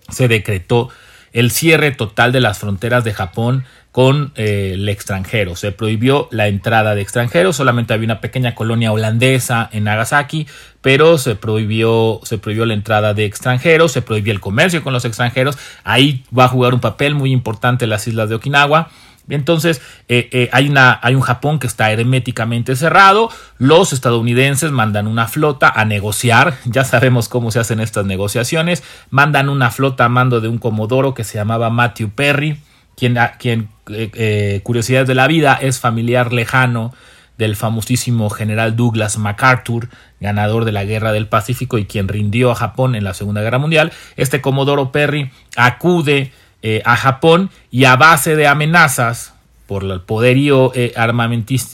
se 0.08 0.28
decretó 0.28 0.88
el 1.32 1.50
cierre 1.50 1.90
total 1.90 2.32
de 2.32 2.40
las 2.40 2.58
fronteras 2.58 3.04
de 3.04 3.12
Japón 3.12 3.64
con 3.92 4.32
eh, 4.36 4.72
el 4.74 4.88
extranjero. 4.88 5.56
Se 5.56 5.72
prohibió 5.72 6.28
la 6.30 6.48
entrada 6.48 6.94
de 6.94 7.00
extranjeros, 7.00 7.56
solamente 7.56 7.94
había 7.94 8.04
una 8.04 8.20
pequeña 8.20 8.54
colonia 8.54 8.92
holandesa 8.92 9.68
en 9.72 9.84
Nagasaki, 9.84 10.46
pero 10.82 11.18
se 11.18 11.34
prohibió, 11.34 12.20
se 12.22 12.38
prohibió 12.38 12.66
la 12.66 12.74
entrada 12.74 13.14
de 13.14 13.24
extranjeros, 13.24 13.92
se 13.92 14.02
prohibió 14.02 14.32
el 14.32 14.40
comercio 14.40 14.82
con 14.82 14.92
los 14.92 15.04
extranjeros. 15.04 15.58
Ahí 15.82 16.24
va 16.36 16.44
a 16.44 16.48
jugar 16.48 16.74
un 16.74 16.80
papel 16.80 17.14
muy 17.14 17.32
importante 17.32 17.86
las 17.86 18.06
islas 18.06 18.28
de 18.28 18.34
Okinawa. 18.34 18.90
Entonces, 19.28 19.80
eh, 20.08 20.28
eh, 20.32 20.48
hay, 20.52 21.14
un 21.14 21.20
Japón 21.20 21.58
que 21.58 21.66
está 21.66 21.90
herméticamente 21.90 22.76
cerrado. 22.76 23.30
Los 23.58 23.92
estadounidenses 23.92 24.70
mandan 24.70 25.06
una 25.06 25.26
flota 25.26 25.68
a 25.68 25.84
negociar. 25.84 26.56
Ya 26.64 26.84
sabemos 26.84 27.28
cómo 27.28 27.50
se 27.50 27.58
hacen 27.58 27.80
estas 27.80 28.06
negociaciones. 28.06 28.84
Mandan 29.10 29.48
una 29.48 29.70
flota 29.70 30.04
a 30.04 30.08
mando 30.08 30.40
de 30.40 30.48
un 30.48 30.58
comodoro 30.58 31.14
que 31.14 31.24
se 31.24 31.38
llamaba 31.38 31.70
Matthew 31.70 32.10
Perry, 32.10 32.60
quien, 32.96 33.18
quien 33.38 33.68
eh, 33.88 34.60
curiosidades 34.62 35.08
de 35.08 35.14
la 35.14 35.26
vida, 35.26 35.58
es 35.60 35.80
familiar 35.80 36.32
lejano 36.32 36.94
del 37.38 37.54
famosísimo 37.54 38.30
general 38.30 38.76
Douglas 38.76 39.18
MacArthur, 39.18 39.88
ganador 40.20 40.64
de 40.64 40.72
la 40.72 40.84
Guerra 40.84 41.12
del 41.12 41.26
Pacífico 41.26 41.76
y 41.76 41.84
quien 41.84 42.08
rindió 42.08 42.50
a 42.50 42.54
Japón 42.54 42.94
en 42.94 43.04
la 43.04 43.12
Segunda 43.12 43.42
Guerra 43.42 43.58
Mundial. 43.58 43.92
Este 44.16 44.40
comodoro 44.40 44.90
Perry 44.90 45.30
acude 45.56 46.32
eh, 46.62 46.82
a 46.84 46.96
Japón 46.96 47.50
y 47.70 47.84
a 47.84 47.96
base 47.96 48.34
de 48.34 48.46
amenazas 48.46 49.34
por 49.66 49.84
el 49.84 50.00
poderío 50.00 50.72
eh, 50.74 50.94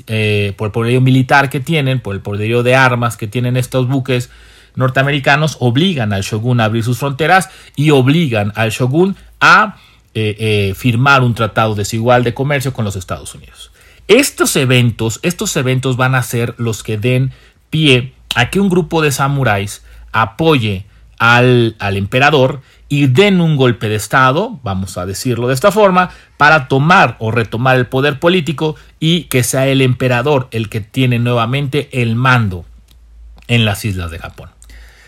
eh, 0.06 0.54
por 0.56 0.66
el 0.66 0.72
poderío 0.72 1.00
militar 1.00 1.50
que 1.50 1.60
tienen, 1.60 2.00
por 2.00 2.14
el 2.14 2.20
poderío 2.20 2.62
de 2.62 2.74
armas 2.74 3.16
que 3.16 3.26
tienen 3.26 3.56
estos 3.56 3.86
buques 3.86 4.30
norteamericanos, 4.74 5.56
obligan 5.60 6.12
al 6.12 6.22
shogun 6.22 6.60
a 6.60 6.64
abrir 6.64 6.82
sus 6.84 6.98
fronteras 6.98 7.50
y 7.76 7.90
obligan 7.90 8.52
al 8.54 8.70
shogun 8.70 9.16
a 9.40 9.76
firmar 10.74 11.22
un 11.22 11.34
tratado 11.34 11.74
desigual 11.74 12.22
de 12.22 12.34
comercio 12.34 12.74
con 12.74 12.84
los 12.84 12.96
Estados 12.96 13.34
Unidos. 13.34 13.72
Estos 14.08 14.56
eventos, 14.56 15.20
estos 15.22 15.56
eventos 15.56 15.96
van 15.96 16.14
a 16.14 16.22
ser 16.22 16.54
los 16.58 16.82
que 16.82 16.98
den 16.98 17.32
pie 17.70 18.12
a 18.34 18.50
que 18.50 18.60
un 18.60 18.68
grupo 18.68 19.00
de 19.00 19.12
samuráis 19.12 19.82
apoye 20.12 20.84
al, 21.18 21.76
al 21.78 21.96
emperador 21.96 22.60
y 22.92 23.06
den 23.06 23.40
un 23.40 23.56
golpe 23.56 23.88
de 23.88 23.94
Estado, 23.94 24.61
vamos 24.62 24.99
a 24.99 25.06
decirlo 25.06 25.49
de 25.49 25.54
esta 25.54 25.72
forma, 25.72 26.11
para 26.37 26.68
tomar 26.68 27.16
o 27.20 27.30
retomar 27.30 27.76
el 27.76 27.87
poder 27.87 28.20
político 28.20 28.76
y 29.00 29.22
que 29.25 29.42
sea 29.44 29.66
el 29.66 29.80
emperador 29.80 30.49
el 30.50 30.68
que 30.68 30.82
tiene 30.82 31.18
nuevamente 31.18 31.88
el 32.02 32.16
mando 32.16 32.66
en 33.49 33.64
las 33.64 33.87
islas 33.87 34.11
de 34.11 34.18
Japón. 34.18 34.50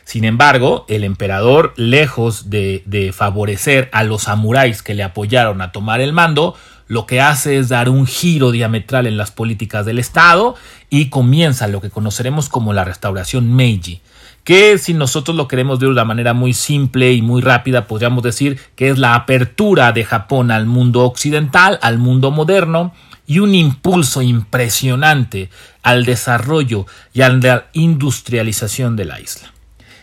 Sin 0.05 0.25
embargo, 0.25 0.87
el 0.89 1.05
emperador, 1.05 1.75
lejos 1.77 2.49
de, 2.49 3.13
favorecer 3.15 3.91
a 3.93 4.03
los 4.03 4.23
samuráis 4.23 4.83
que 4.83 4.95
le 4.95 5.03
apoyaron 5.03 5.61
a 5.61 5.71
tomar 5.71 6.01
el 6.01 6.15
mando, 6.15 6.57
lo 6.89 7.05
que 7.05 7.21
hace 7.21 7.59
es 7.59 7.69
dar 7.69 7.91
un 7.91 8.07
giro 8.07 8.51
diametral 8.51 9.07
en 9.07 9.19
las 9.19 9.31
políticas 9.31 9.85
del 9.85 9.99
Estado 9.99 10.55
y 10.89 11.11
comienza 11.11 11.69
lo 11.69 11.83
que 11.83 11.91
conoceremos 11.91 12.49
como 12.49 12.73
la 12.73 12.85
restauración 12.85 13.55
Meiji, 13.55 14.01
que 14.45 14.77
si 14.79 14.93
nosotros 14.95 15.37
lo 15.37 15.49
queremos 15.49 15.79
ver 15.79 15.89
de 15.89 15.93
una 15.93 16.05
manera 16.05 16.35
muy 16.35 16.53
simple 16.53 17.13
y 17.13 17.23
muy 17.23 17.41
rápida, 17.41 17.87
podríamos 17.87 18.23
decir 18.23 18.61
que 18.77 18.91
es 18.91 18.99
la 18.99 19.15
apertura 19.15 19.93
de 19.93 20.05
Japón 20.05 20.51
al 20.51 20.67
mundo 20.67 21.03
occidental, 21.05 21.79
al 21.83 21.99
mundo 21.99 22.31
moderno, 22.31 22.93
y 23.27 23.39
un 23.39 23.55
impulso 23.55 24.21
impresionante 24.21 25.49
al 25.83 26.05
desarrollo 26.05 26.87
y 27.15 27.23
a 27.23 27.31
la 27.31 27.67
industrialización 27.73 28.97
de 28.97 29.07
la 29.07 29.19
isla. 29.19 29.51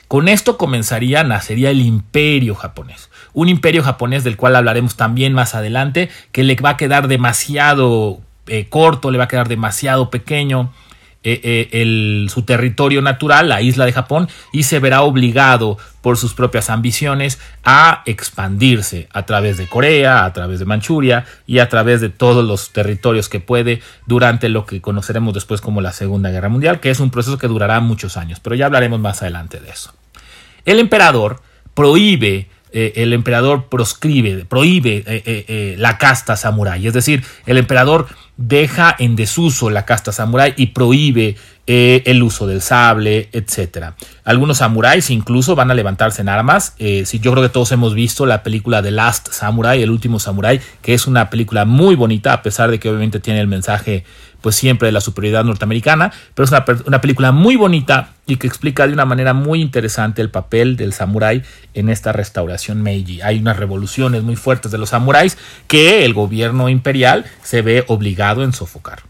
Con 0.08 0.28
esto 0.28 0.58
comenzaría, 0.58 1.24
nacería 1.24 1.70
el 1.70 1.82
imperio 1.82 2.56
japonés. 2.56 3.10
Un 3.34 3.48
imperio 3.48 3.84
japonés 3.84 4.24
del 4.24 4.38
cual 4.38 4.56
hablaremos 4.56 4.98
también 4.98 5.34
más 5.34 5.56
adelante, 5.56 6.10
que 6.32 6.44
le 6.44 6.56
va 6.56 6.72
a 6.72 6.78
quedar 6.78 7.08
demasiado 7.08 8.20
eh, 8.48 8.66
corto, 8.68 9.12
le 9.12 9.20
va 9.20 9.26
a 9.26 9.30
quedar 9.30 9.48
demasiado 9.48 10.10
pequeño 10.10 10.74
eh, 11.24 11.70
eh, 11.72 12.26
su 12.30 12.42
territorio 12.42 13.00
natural, 13.04 13.48
la 13.48 13.62
isla 13.62 13.86
de 13.86 13.94
Japón, 13.94 14.28
y 14.52 14.64
se 14.64 14.80
verá 14.80 15.04
obligado 15.04 15.78
por 16.02 16.18
sus 16.18 16.34
propias 16.34 16.72
ambiciones 16.72 17.40
a 17.64 18.02
expandirse 18.08 19.08
a 19.14 19.24
través 19.28 19.58
de 19.58 19.68
Corea, 19.68 20.26
a 20.26 20.34
través 20.34 20.58
de 20.58 20.66
Manchuria 20.66 21.26
y 21.46 21.60
a 21.60 21.70
través 21.70 22.02
de 22.02 22.10
todos 22.10 22.44
los 22.44 22.74
territorios 22.74 23.30
que 23.30 23.40
puede 23.40 23.84
durante 24.08 24.50
lo 24.50 24.66
que 24.66 24.82
conoceremos 24.82 25.36
después 25.36 25.62
como 25.62 25.80
la 25.80 25.92
Segunda 25.92 26.32
Guerra 26.32 26.50
Mundial, 26.50 26.80
que 26.80 26.90
es 26.90 27.00
un 27.00 27.12
proceso 27.12 27.38
que 27.38 27.48
durará 27.48 27.80
muchos 27.82 28.18
años, 28.18 28.40
pero 28.40 28.56
ya 28.56 28.66
hablaremos 28.66 29.00
más 29.00 29.22
adelante 29.22 29.60
de 29.60 29.70
eso. 29.70 29.94
El 30.66 30.80
emperador 30.80 31.40
prohíbe, 31.76 32.48
eh, 32.72 32.94
el 32.96 33.14
emperador 33.14 33.70
proscribe, 33.70 34.46
prohíbe 34.46 35.76
la 35.78 36.00
casta 36.00 36.36
samurái, 36.36 36.88
es 36.88 36.94
decir, 36.96 37.24
el 37.46 37.60
emperador 37.60 38.08
deja 38.42 38.96
en 38.98 39.16
desuso 39.16 39.70
la 39.70 39.86
casta 39.86 40.12
samurái 40.12 40.54
y 40.58 40.68
prohíbe 40.68 41.36
el 41.68 42.24
uso 42.24 42.48
del 42.48 42.62
sable, 42.62 43.30
etc. 43.32 43.94
Algunos 44.24 44.58
samuráis 44.58 45.10
incluso 45.10 45.56
van 45.56 45.72
a 45.72 45.74
levantarse 45.74 46.22
en 46.22 46.30
armas. 46.30 46.76
si 46.78 47.20
yo 47.20 47.32
creo 47.32 47.44
que 47.44 47.50
todos 47.50 47.72
hemos 47.72 47.94
visto 47.94 48.26
la 48.26 48.44
película 48.44 48.82
The 48.82 48.92
Last 48.92 49.32
Samurai, 49.32 49.82
el 49.82 49.92
último 49.92 50.20
samurai, 50.20 50.60
que 50.82 50.94
es 50.94 51.08
una 51.08 51.30
película 51.30 51.66
muy 51.66 51.96
bonita, 51.96 52.34
a 52.34 52.42
pesar 52.42 52.72
de 52.72 52.80
que 52.80 52.90
obviamente 52.90 53.20
tiene 53.20 53.40
el 53.40 53.48
mensaje 53.48 54.04
pues 54.42 54.56
siempre 54.56 54.88
de 54.88 54.92
la 54.92 55.02
superioridad 55.02 55.46
norteamericana, 55.46 56.12
pero 56.34 56.46
es 56.46 56.52
una, 56.86 57.02
película 57.02 57.32
muy 57.32 57.56
bonita 57.56 58.14
y 58.26 58.38
que 58.38 58.48
explica 58.48 58.88
de 58.88 58.94
una 58.94 59.06
manera 59.06 59.34
muy 59.34 59.62
interesante 59.62 60.22
el 60.22 60.30
papel 60.30 60.76
del 60.76 60.94
samurái 60.94 61.44
en 61.74 61.90
esta 61.90 62.12
restauración 62.12 62.82
Meiji. 62.82 63.22
Hay 63.22 63.40
unas 63.40 63.58
revoluciones 63.58 64.24
muy 64.24 64.36
fuertes 64.36 64.72
de 64.72 64.78
los 64.78 64.90
samuráis 64.90 65.38
que 65.68 66.06
el 66.06 66.14
gobierno 66.14 66.70
imperial 66.70 67.26
se 67.44 67.62
ve 67.62 67.86
obligado 67.88 68.44
en 68.44 68.54
sofocar. 68.54 69.04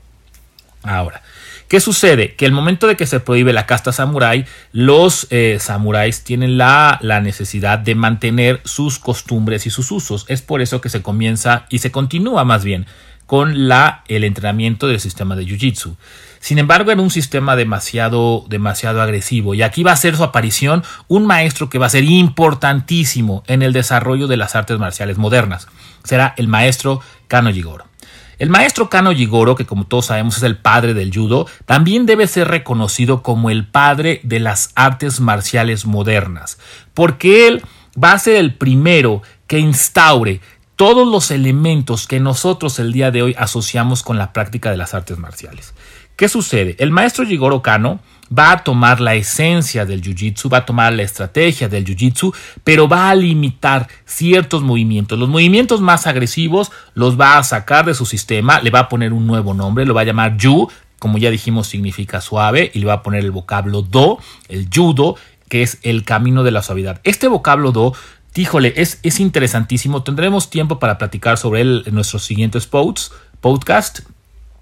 Ahora, 0.83 1.21
¿Qué 1.71 1.79
sucede? 1.79 2.35
Que 2.35 2.45
el 2.45 2.51
momento 2.51 2.85
de 2.85 2.97
que 2.97 3.05
se 3.05 3.21
prohíbe 3.21 3.53
la 3.53 3.65
casta 3.65 3.93
samurái, 3.93 4.43
los 4.73 5.25
eh, 5.29 5.55
samuráis 5.61 6.25
tienen 6.25 6.57
la, 6.57 6.99
la, 7.01 7.21
necesidad 7.21 7.79
de 7.79 7.95
mantener 7.95 8.59
sus 8.65 8.99
costumbres 8.99 9.65
y 9.65 9.69
sus 9.69 9.89
usos. 9.89 10.25
Es 10.27 10.41
por 10.41 10.61
eso 10.61 10.81
que 10.81 10.89
se 10.89 11.01
comienza 11.01 11.67
y 11.69 11.77
se 11.77 11.89
continúa 11.89 12.43
más 12.43 12.65
bien 12.65 12.87
con 13.25 13.69
la, 13.69 14.03
el 14.09 14.25
entrenamiento 14.25 14.87
del 14.87 14.99
sistema 14.99 15.37
de 15.37 15.45
Jiu-Jitsu. 15.45 15.95
Sin 16.41 16.57
embargo, 16.57 16.91
era 16.91 17.01
un 17.01 17.09
sistema 17.09 17.55
demasiado, 17.55 18.43
demasiado 18.49 19.01
agresivo 19.01 19.53
y 19.53 19.61
aquí 19.61 19.81
va 19.81 19.93
a 19.93 19.95
ser 19.95 20.17
su 20.17 20.25
aparición 20.25 20.83
un 21.07 21.25
maestro 21.25 21.69
que 21.69 21.77
va 21.77 21.85
a 21.85 21.89
ser 21.89 22.03
importantísimo 22.03 23.45
en 23.47 23.61
el 23.61 23.71
desarrollo 23.71 24.27
de 24.27 24.35
las 24.35 24.57
artes 24.57 24.77
marciales 24.77 25.17
modernas. 25.17 25.69
Será 26.03 26.33
el 26.35 26.49
maestro 26.49 26.99
Kano 27.29 27.53
Jigoro. 27.53 27.90
El 28.41 28.49
maestro 28.49 28.89
Kano 28.89 29.13
Jigoro, 29.13 29.53
que 29.53 29.67
como 29.67 29.85
todos 29.85 30.07
sabemos 30.07 30.37
es 30.37 30.41
el 30.41 30.57
padre 30.57 30.95
del 30.95 31.13
judo, 31.13 31.45
también 31.67 32.07
debe 32.07 32.25
ser 32.25 32.47
reconocido 32.47 33.21
como 33.21 33.51
el 33.51 33.67
padre 33.67 34.19
de 34.23 34.39
las 34.39 34.71
artes 34.73 35.19
marciales 35.19 35.85
modernas, 35.85 36.57
porque 36.95 37.47
él 37.47 37.61
va 38.03 38.13
a 38.13 38.17
ser 38.17 38.37
el 38.37 38.55
primero 38.55 39.21
que 39.45 39.59
instaure 39.59 40.41
todos 40.75 41.07
los 41.07 41.29
elementos 41.29 42.07
que 42.07 42.19
nosotros 42.19 42.79
el 42.79 42.93
día 42.93 43.11
de 43.11 43.21
hoy 43.21 43.35
asociamos 43.37 44.01
con 44.01 44.17
la 44.17 44.33
práctica 44.33 44.71
de 44.71 44.77
las 44.77 44.95
artes 44.95 45.19
marciales. 45.19 45.75
¿Qué 46.15 46.27
sucede? 46.27 46.75
El 46.79 46.89
maestro 46.89 47.27
Jigoro 47.27 47.61
Kano 47.61 47.99
va 48.37 48.51
a 48.51 48.63
tomar 48.63 49.01
la 49.01 49.15
esencia 49.15 49.85
del 49.85 50.01
jiu-jitsu, 50.01 50.51
va 50.51 50.59
a 50.59 50.65
tomar 50.65 50.93
la 50.93 51.03
estrategia 51.03 51.67
del 51.69 51.85
jiu-jitsu, 51.85 52.33
pero 52.63 52.87
va 52.87 53.09
a 53.09 53.15
limitar 53.15 53.87
ciertos 54.05 54.61
movimientos. 54.61 55.19
Los 55.19 55.29
movimientos 55.29 55.81
más 55.81 56.07
agresivos 56.07 56.71
los 56.93 57.19
va 57.19 57.37
a 57.37 57.43
sacar 57.43 57.85
de 57.85 57.93
su 57.93 58.05
sistema, 58.05 58.61
le 58.61 58.69
va 58.69 58.79
a 58.79 58.89
poner 58.89 59.13
un 59.13 59.27
nuevo 59.27 59.53
nombre, 59.53 59.85
lo 59.85 59.93
va 59.93 60.01
a 60.01 60.05
llamar 60.05 60.37
Yu, 60.37 60.69
como 60.99 61.17
ya 61.17 61.31
dijimos 61.31 61.67
significa 61.67 62.21
suave, 62.21 62.71
y 62.73 62.79
le 62.79 62.85
va 62.85 62.93
a 62.93 63.03
poner 63.03 63.25
el 63.25 63.31
vocablo 63.31 63.81
Do, 63.81 64.19
el 64.49 64.67
judo, 64.73 65.15
que 65.49 65.63
es 65.63 65.79
el 65.83 66.03
camino 66.03 66.43
de 66.43 66.51
la 66.51 66.61
suavidad. 66.61 67.01
Este 67.03 67.27
vocablo 67.27 67.71
Do 67.71 67.93
Híjole, 68.33 68.73
es, 68.77 68.99
es 69.03 69.19
interesantísimo. 69.19 70.03
Tendremos 70.03 70.49
tiempo 70.49 70.79
para 70.79 70.97
platicar 70.97 71.37
sobre 71.37 71.61
él 71.61 71.83
en 71.85 71.95
nuestros 71.95 72.23
siguientes 72.23 72.65
posts, 72.65 73.11
podcast. 73.41 73.99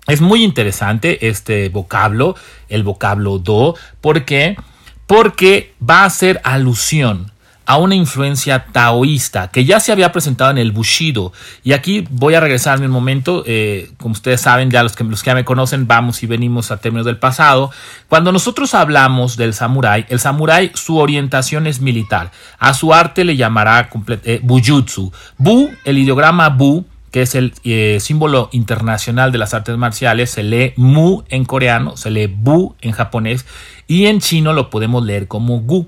Es 0.09 0.21
muy 0.21 0.43
interesante 0.43 1.27
este 1.27 1.69
vocablo, 1.69 2.35
el 2.67 2.81
vocablo 2.81 3.37
do. 3.37 3.75
¿Por 4.01 4.25
qué? 4.25 4.57
Porque 5.05 5.75
va 5.87 6.01
a 6.01 6.05
hacer 6.05 6.41
alusión 6.43 7.31
a 7.67 7.77
una 7.77 7.93
influencia 7.93 8.65
taoísta 8.71 9.49
que 9.49 9.65
ya 9.65 9.79
se 9.79 9.91
había 9.91 10.11
presentado 10.11 10.49
en 10.49 10.57
el 10.57 10.71
Bushido. 10.71 11.31
Y 11.63 11.73
aquí 11.73 12.07
voy 12.09 12.33
a 12.33 12.39
regresarme 12.39 12.87
un 12.87 12.91
momento, 12.91 13.43
eh, 13.45 13.91
como 13.99 14.13
ustedes 14.13 14.41
saben, 14.41 14.71
ya 14.71 14.81
los 14.81 14.95
que, 14.95 15.03
los 15.03 15.21
que 15.21 15.27
ya 15.27 15.35
me 15.35 15.45
conocen, 15.45 15.85
vamos 15.85 16.23
y 16.23 16.25
venimos 16.25 16.71
a 16.71 16.77
términos 16.77 17.05
del 17.05 17.17
pasado. 17.17 17.69
Cuando 18.07 18.31
nosotros 18.31 18.73
hablamos 18.73 19.37
del 19.37 19.53
samurái, 19.53 20.07
el 20.09 20.19
samurái 20.19 20.71
su 20.73 20.97
orientación 20.97 21.67
es 21.67 21.81
militar. 21.81 22.31
A 22.57 22.73
su 22.73 22.95
arte 22.95 23.23
le 23.23 23.37
llamará 23.37 23.91
eh, 24.23 24.39
Bujutsu. 24.41 25.13
Bu, 25.37 25.69
el 25.85 25.99
ideograma 25.99 26.49
Bu, 26.49 26.87
que 27.11 27.21
es 27.21 27.35
el 27.35 27.53
eh, 27.63 27.97
símbolo 27.99 28.49
internacional 28.51 29.31
de 29.31 29.37
las 29.37 29.53
artes 29.53 29.77
marciales, 29.77 30.29
se 30.29 30.43
lee 30.43 30.73
Mu 30.75 31.23
en 31.29 31.45
coreano, 31.45 31.97
se 31.97 32.09
lee 32.09 32.27
Bu 32.27 32.75
en 32.81 32.91
japonés 32.91 33.45
y 33.87 34.05
en 34.05 34.19
chino 34.19 34.53
lo 34.53 34.69
podemos 34.69 35.05
leer 35.05 35.27
como 35.27 35.59
Gu. 35.59 35.87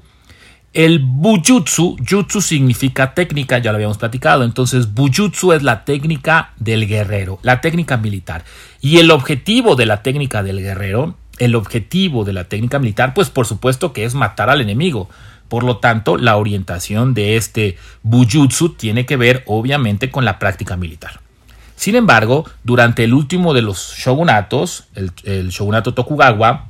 El 0.74 1.00
bujutsu, 1.00 1.98
jutsu 2.10 2.40
significa 2.40 3.14
técnica, 3.14 3.58
ya 3.58 3.72
lo 3.72 3.76
habíamos 3.76 3.98
platicado, 3.98 4.46
entonces 4.46 4.94
bujutsu 4.94 5.52
es 5.52 5.64
la 5.64 5.84
técnica 5.84 6.54
del 6.58 6.88
guerrero, 6.88 7.40
la 7.44 7.60
técnica 7.60 7.98
militar. 7.98 8.46
Y 8.80 9.00
el 9.00 9.12
objetivo 9.12 9.76
de 9.76 9.86
la 9.86 10.02
técnica 10.02 10.44
del 10.44 10.62
guerrero, 10.62 11.18
el 11.40 11.56
objetivo 11.56 12.24
de 12.24 12.34
la 12.34 12.46
técnica 12.46 12.80
militar, 12.80 13.14
pues 13.14 13.30
por 13.30 13.46
supuesto 13.46 13.92
que 13.92 14.06
es 14.06 14.16
matar 14.16 14.50
al 14.50 14.62
enemigo. 14.62 15.10
Por 15.52 15.66
lo 15.66 15.80
tanto, 15.80 16.16
la 16.16 16.38
orientación 16.38 17.14
de 17.14 17.36
este 17.36 17.78
bujutsu 18.04 18.70
tiene 18.70 19.06
que 19.06 19.18
ver 19.18 19.44
obviamente 19.48 20.10
con 20.10 20.24
la 20.24 20.40
práctica 20.40 20.78
militar. 20.78 21.20
Sin 21.76 21.96
embargo, 21.96 22.46
durante 22.64 23.04
el 23.04 23.14
último 23.14 23.54
de 23.54 23.62
los 23.62 23.96
shogunatos, 23.98 24.86
el, 24.96 25.12
el 25.26 25.50
shogunato 25.50 25.94
Tokugawa, 25.94 26.70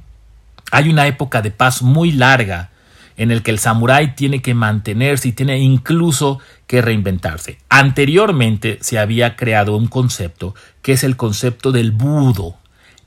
hay 0.72 0.90
una 0.90 1.06
época 1.06 1.44
de 1.44 1.52
paz 1.52 1.84
muy 1.84 2.12
larga 2.12 2.72
en 3.18 3.30
el 3.30 3.44
que 3.44 3.52
el 3.52 3.60
samurái 3.60 4.16
tiene 4.16 4.42
que 4.42 4.56
mantenerse 4.56 5.28
y 5.28 5.34
tiene 5.34 5.60
incluso 5.60 6.40
que 6.66 6.82
reinventarse. 6.82 7.60
Anteriormente 7.70 8.80
se 8.82 8.98
había 8.98 9.36
creado 9.36 9.78
un 9.78 9.86
concepto 9.86 10.56
que 10.82 10.94
es 10.94 11.04
el 11.04 11.18
concepto 11.18 11.72
del 11.72 11.92
budo. 11.92 12.56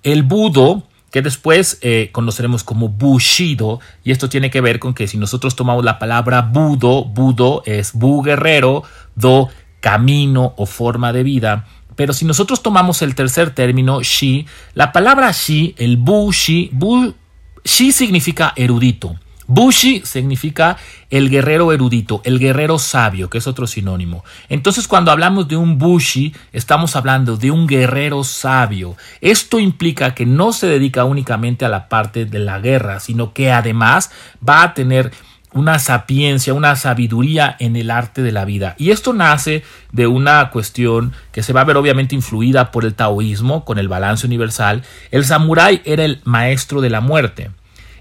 El 0.05 0.23
budo 0.23 0.87
que 1.15 1.23
después 1.23 1.79
eh, 1.81 2.09
conoceremos 2.11 2.65
como 2.65 2.89
Bushido, 2.89 3.79
y 4.03 4.11
esto 4.11 4.29
tiene 4.29 4.51
que 4.51 4.61
ver 4.61 4.81
con 4.81 4.95
que 4.95 5.07
si 5.07 5.17
nosotros 5.17 5.55
tomamos 5.55 5.85
la 5.85 6.01
palabra 6.01 6.43
Budo, 6.43 7.05
Budo 7.05 7.63
es 7.67 7.93
Bu 7.93 8.21
guerrero, 8.21 8.83
Do 9.15 9.49
camino 9.79 10.55
o 10.57 10.67
forma 10.67 11.13
de 11.13 11.23
vida, 11.23 11.67
pero 11.95 12.13
si 12.13 12.25
nosotros 12.25 12.65
tomamos 12.65 13.01
el 13.03 13.15
tercer 13.15 13.55
término, 13.55 14.03
Shi, 14.03 14.45
la 14.75 14.91
palabra 14.91 15.31
Shi, 15.31 15.77
el 15.79 15.99
Bushi, 15.99 16.71
Bu, 16.73 17.15
Shi 17.63 17.93
significa 17.93 18.53
erudito. 18.57 19.15
Bushi 19.47 20.03
significa 20.05 20.77
el 21.11 21.29
guerrero 21.29 21.73
erudito, 21.73 22.23
el 22.25 22.39
guerrero 22.39 22.79
sabio, 22.79 23.29
que 23.29 23.39
es 23.39 23.47
otro 23.47 23.67
sinónimo. 23.67 24.25
Entonces, 24.49 24.89
cuando 24.89 25.11
hablamos 25.11 25.49
de 25.49 25.57
un 25.57 25.79
Bushi, 25.79 26.35
estamos 26.53 26.97
hablando 26.97 27.37
de 27.37 27.51
un 27.51 27.67
guerrero 27.67 28.25
sabio. 28.25 28.97
Esto 29.21 29.59
implica 29.61 30.15
que 30.15 30.27
no 30.27 30.53
se 30.53 30.67
dedica 30.67 31.05
únicamente 31.05 31.65
a 31.65 31.69
la 31.69 31.89
parte 31.89 32.25
de 32.25 32.39
la 32.39 32.59
guerra, 32.59 33.01
sino 33.01 33.33
que 33.33 33.53
además 33.53 34.11
va 34.47 34.63
a 34.63 34.75
tener 34.75 35.13
una 35.55 35.79
sapiencia, 35.79 36.53
una 36.53 36.75
sabiduría 36.75 37.57
en 37.61 37.77
el 37.77 37.91
arte 37.91 38.23
de 38.23 38.33
la 38.33 38.45
vida. 38.45 38.75
Y 38.77 38.91
esto 38.91 39.13
nace 39.13 39.63
de 39.93 40.07
una 40.07 40.51
cuestión 40.51 41.13
que 41.33 41.43
se 41.43 41.53
va 41.53 41.61
a 41.61 41.65
ver 41.65 41.77
obviamente 41.77 42.15
influida 42.15 42.73
por 42.73 42.85
el 42.85 42.95
taoísmo 42.95 43.65
con 43.65 43.79
el 43.79 43.89
balance 43.89 44.27
universal. 44.27 44.83
El 45.13 45.25
samurái 45.25 45.81
era 45.85 46.05
el 46.05 46.21
maestro 46.25 46.81
de 46.81 46.91
la 46.91 47.01
muerte. 47.01 47.51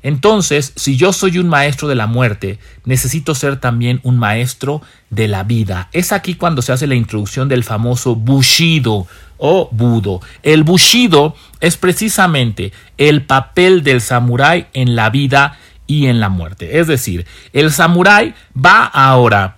Entonces, 0.03 0.73
si 0.75 0.97
yo 0.97 1.13
soy 1.13 1.39
un 1.39 1.47
maestro 1.47 1.87
de 1.87 1.95
la 1.95 2.07
muerte, 2.07 2.59
necesito 2.83 3.33
ser 3.33 3.59
también 3.59 4.01
un 4.03 4.19
maestro 4.19 4.81
de 5.09 5.29
la 5.29 5.43
vida. 5.43 5.89
Es 5.93 6.11
aquí 6.11 6.35
cuando 6.35 6.61
se 6.61 6.73
hace 6.73 6.87
la 6.87 6.95
introducción 6.95 7.47
del 7.47 7.63
famoso 7.63 8.15
Bushido 8.15 9.07
o 9.37 9.69
Budo. 9.71 10.21
El 10.43 10.63
Bushido 10.63 11.35
es 11.61 11.77
precisamente 11.77 12.73
el 12.97 13.23
papel 13.23 13.81
del 13.83 14.01
samurái 14.01 14.67
en 14.73 14.95
la 14.95 15.09
vida 15.09 15.57
y 15.87 16.07
en 16.07 16.19
la 16.19 16.27
muerte. 16.29 16.79
Es 16.79 16.87
decir, 16.87 17.25
el 17.53 17.71
samurái 17.71 18.33
va 18.53 18.85
ahora 18.85 19.57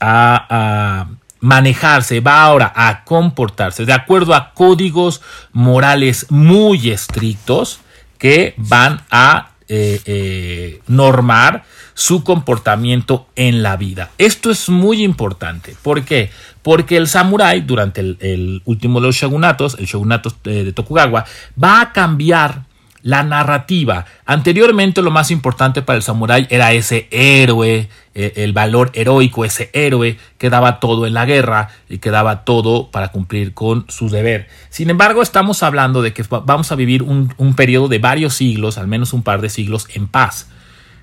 a, 0.00 1.06
manejarse, 1.40 2.20
va 2.20 2.42
ahora 2.42 2.72
a 2.74 3.04
comportarse 3.04 3.84
de 3.84 3.92
acuerdo 3.92 4.34
a 4.34 4.52
códigos 4.54 5.20
morales 5.52 6.26
muy 6.30 6.90
estrictos 6.90 7.80
que 8.18 8.54
van 8.56 9.02
a 9.10 9.50
eh, 9.68 10.00
eh, 10.04 10.80
normar 10.88 11.64
su 11.94 12.22
comportamiento 12.22 13.28
en 13.34 13.62
la 13.62 13.76
vida. 13.76 14.10
Esto 14.18 14.50
es 14.50 14.68
muy 14.68 15.02
importante. 15.02 15.74
¿Por 15.82 16.04
qué? 16.04 16.30
Porque 16.62 16.96
el 16.96 17.06
samurái, 17.06 17.62
durante 17.62 18.00
el, 18.00 18.60
último 18.64 19.00
de 19.00 19.06
los 19.06 19.16
shogunatos, 19.16 19.76
el 19.78 19.86
shogunato 19.86 20.32
de 20.42 20.72
Tokugawa, 20.72 21.24
va 21.62 21.80
a 21.80 21.92
cambiar 21.92 22.64
la 23.04 23.22
narrativa. 23.22 24.06
Anteriormente 24.24 25.02
lo 25.02 25.10
más 25.10 25.30
importante 25.30 25.82
para 25.82 25.98
el 25.98 26.02
samurái 26.02 26.46
era 26.48 26.72
ese 26.72 27.06
héroe, 27.10 27.90
eh, 28.14 28.32
el 28.36 28.54
valor 28.54 28.90
heroico, 28.94 29.44
ese 29.44 29.68
héroe 29.74 30.16
que 30.38 30.48
daba 30.48 30.80
todo 30.80 31.06
en 31.06 31.12
la 31.12 31.26
guerra 31.26 31.68
y 31.90 31.98
que 31.98 32.10
daba 32.10 32.44
todo 32.44 32.90
para 32.90 33.08
cumplir 33.08 33.52
con 33.52 33.84
su 33.88 34.08
deber. 34.08 34.48
Sin 34.70 34.88
embargo, 34.88 35.20
estamos 35.20 35.62
hablando 35.62 36.00
de 36.00 36.14
que 36.14 36.24
vamos 36.30 36.72
a 36.72 36.76
vivir 36.76 37.02
un, 37.02 37.32
un 37.36 37.54
periodo 37.54 37.88
de 37.88 37.98
varios 37.98 38.34
siglos, 38.34 38.78
al 38.78 38.88
menos 38.88 39.12
un 39.12 39.22
par 39.22 39.42
de 39.42 39.50
siglos, 39.50 39.86
en 39.92 40.08
paz. 40.08 40.48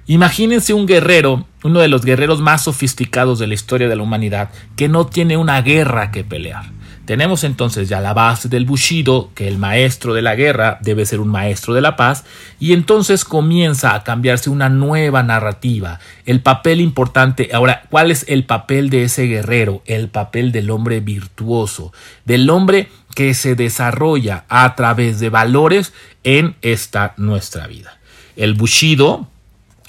Imagínense 0.07 0.73
un 0.73 0.87
guerrero, 0.87 1.45
uno 1.63 1.79
de 1.81 1.87
los 1.87 2.03
guerreros 2.03 2.41
más 2.41 2.63
sofisticados 2.63 3.37
de 3.37 3.45
la 3.45 3.53
historia 3.53 3.87
de 3.87 3.95
la 3.95 4.01
humanidad, 4.01 4.49
que 4.75 4.89
no 4.89 5.05
tiene 5.05 5.37
una 5.37 5.61
guerra 5.61 6.09
que 6.09 6.23
pelear 6.23 6.80
tenemos 7.11 7.43
entonces 7.43 7.89
ya 7.89 7.99
la 7.99 8.13
base 8.13 8.47
del 8.47 8.63
Bushido, 8.63 9.31
que 9.35 9.49
el 9.49 9.57
maestro 9.57 10.13
de 10.13 10.21
la 10.21 10.33
guerra 10.33 10.77
debe 10.79 11.05
ser 11.05 11.19
un 11.19 11.27
maestro 11.27 11.73
de 11.73 11.81
la 11.81 11.97
paz, 11.97 12.23
y 12.57 12.71
entonces 12.71 13.25
comienza 13.25 13.93
a 13.93 14.05
cambiarse 14.05 14.49
una 14.49 14.69
nueva 14.69 15.21
narrativa. 15.21 15.99
El 16.25 16.39
papel 16.39 16.79
importante, 16.79 17.49
ahora, 17.51 17.83
¿cuál 17.89 18.11
es 18.11 18.23
el 18.29 18.45
papel 18.45 18.89
de 18.89 19.03
ese 19.03 19.23
guerrero? 19.23 19.81
El 19.85 20.07
papel 20.07 20.53
del 20.53 20.69
hombre 20.69 21.01
virtuoso, 21.01 21.91
del 22.23 22.49
hombre 22.49 22.87
que 23.13 23.33
se 23.33 23.55
desarrolla 23.55 24.45
a 24.47 24.73
través 24.77 25.19
de 25.19 25.29
valores 25.29 25.91
en 26.23 26.55
esta 26.61 27.13
nuestra 27.17 27.67
vida. 27.67 27.99
El 28.37 28.53
Bushido 28.53 29.27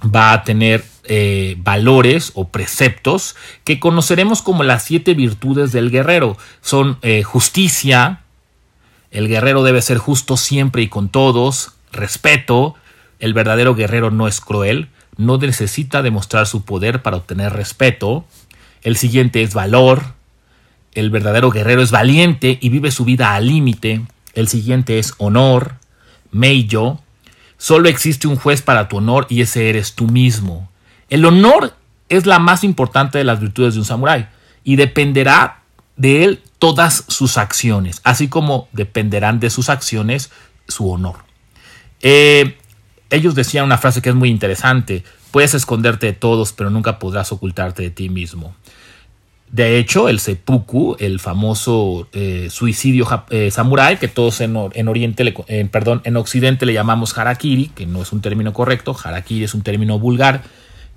va 0.04 0.32
a 0.32 0.42
tener 0.42 0.82
eh, 1.04 1.56
valores 1.58 2.30
o 2.34 2.48
preceptos 2.48 3.34
que 3.64 3.80
conoceremos 3.80 4.40
como 4.40 4.62
las 4.62 4.84
siete 4.84 5.14
virtudes 5.14 5.72
del 5.72 5.90
guerrero. 5.90 6.36
Son 6.60 6.98
eh, 7.02 7.22
justicia, 7.22 8.20
el 9.10 9.28
guerrero 9.28 9.62
debe 9.62 9.82
ser 9.82 9.98
justo 9.98 10.36
siempre 10.36 10.82
y 10.82 10.88
con 10.88 11.08
todos, 11.08 11.72
respeto, 11.92 12.76
el 13.18 13.34
verdadero 13.34 13.74
guerrero 13.74 14.10
no 14.10 14.26
es 14.26 14.40
cruel, 14.40 14.88
no 15.16 15.38
necesita 15.38 16.02
demostrar 16.02 16.46
su 16.46 16.64
poder 16.64 17.02
para 17.02 17.18
obtener 17.18 17.52
respeto. 17.52 18.24
El 18.82 18.96
siguiente 18.96 19.42
es 19.42 19.54
valor, 19.54 20.14
el 20.94 21.10
verdadero 21.10 21.50
guerrero 21.50 21.82
es 21.82 21.90
valiente 21.90 22.58
y 22.60 22.68
vive 22.68 22.90
su 22.90 23.04
vida 23.04 23.34
al 23.34 23.46
límite. 23.46 24.02
El 24.34 24.48
siguiente 24.48 24.98
es 24.98 25.14
honor, 25.18 25.76
meillo, 26.30 27.00
solo 27.58 27.88
existe 27.88 28.26
un 28.26 28.36
juez 28.36 28.62
para 28.62 28.88
tu 28.88 28.96
honor 28.96 29.26
y 29.28 29.42
ese 29.42 29.68
eres 29.68 29.94
tú 29.94 30.06
mismo. 30.06 30.71
El 31.12 31.26
honor 31.26 31.74
es 32.08 32.24
la 32.24 32.38
más 32.38 32.64
importante 32.64 33.18
de 33.18 33.24
las 33.24 33.38
virtudes 33.38 33.74
de 33.74 33.80
un 33.80 33.84
samurái 33.84 34.28
y 34.64 34.76
dependerá 34.76 35.60
de 35.94 36.24
él 36.24 36.40
todas 36.58 37.04
sus 37.06 37.36
acciones, 37.36 38.00
así 38.02 38.28
como 38.28 38.70
dependerán 38.72 39.38
de 39.38 39.50
sus 39.50 39.68
acciones 39.68 40.30
su 40.68 40.90
honor. 40.90 41.16
Eh, 42.00 42.56
ellos 43.10 43.34
decían 43.34 43.66
una 43.66 43.76
frase 43.76 44.00
que 44.00 44.08
es 44.08 44.14
muy 44.14 44.30
interesante, 44.30 45.04
puedes 45.30 45.52
esconderte 45.52 46.06
de 46.06 46.12
todos, 46.14 46.54
pero 46.54 46.70
nunca 46.70 46.98
podrás 46.98 47.30
ocultarte 47.30 47.82
de 47.82 47.90
ti 47.90 48.08
mismo. 48.08 48.54
De 49.50 49.76
hecho, 49.76 50.08
el 50.08 50.18
seppuku, 50.18 50.96
el 50.98 51.20
famoso 51.20 52.08
eh, 52.14 52.48
suicidio 52.50 53.06
eh, 53.28 53.50
samurái, 53.50 53.98
que 53.98 54.08
todos 54.08 54.40
en, 54.40 54.56
Oriente, 54.56 55.34
perdón, 55.70 56.00
en 56.04 56.16
Occidente 56.16 56.64
le 56.64 56.72
llamamos 56.72 57.18
harakiri, 57.18 57.66
que 57.66 57.84
no 57.84 58.00
es 58.00 58.12
un 58.12 58.22
término 58.22 58.54
correcto, 58.54 58.96
harakiri 59.04 59.44
es 59.44 59.52
un 59.52 59.60
término 59.60 59.98
vulgar, 59.98 60.42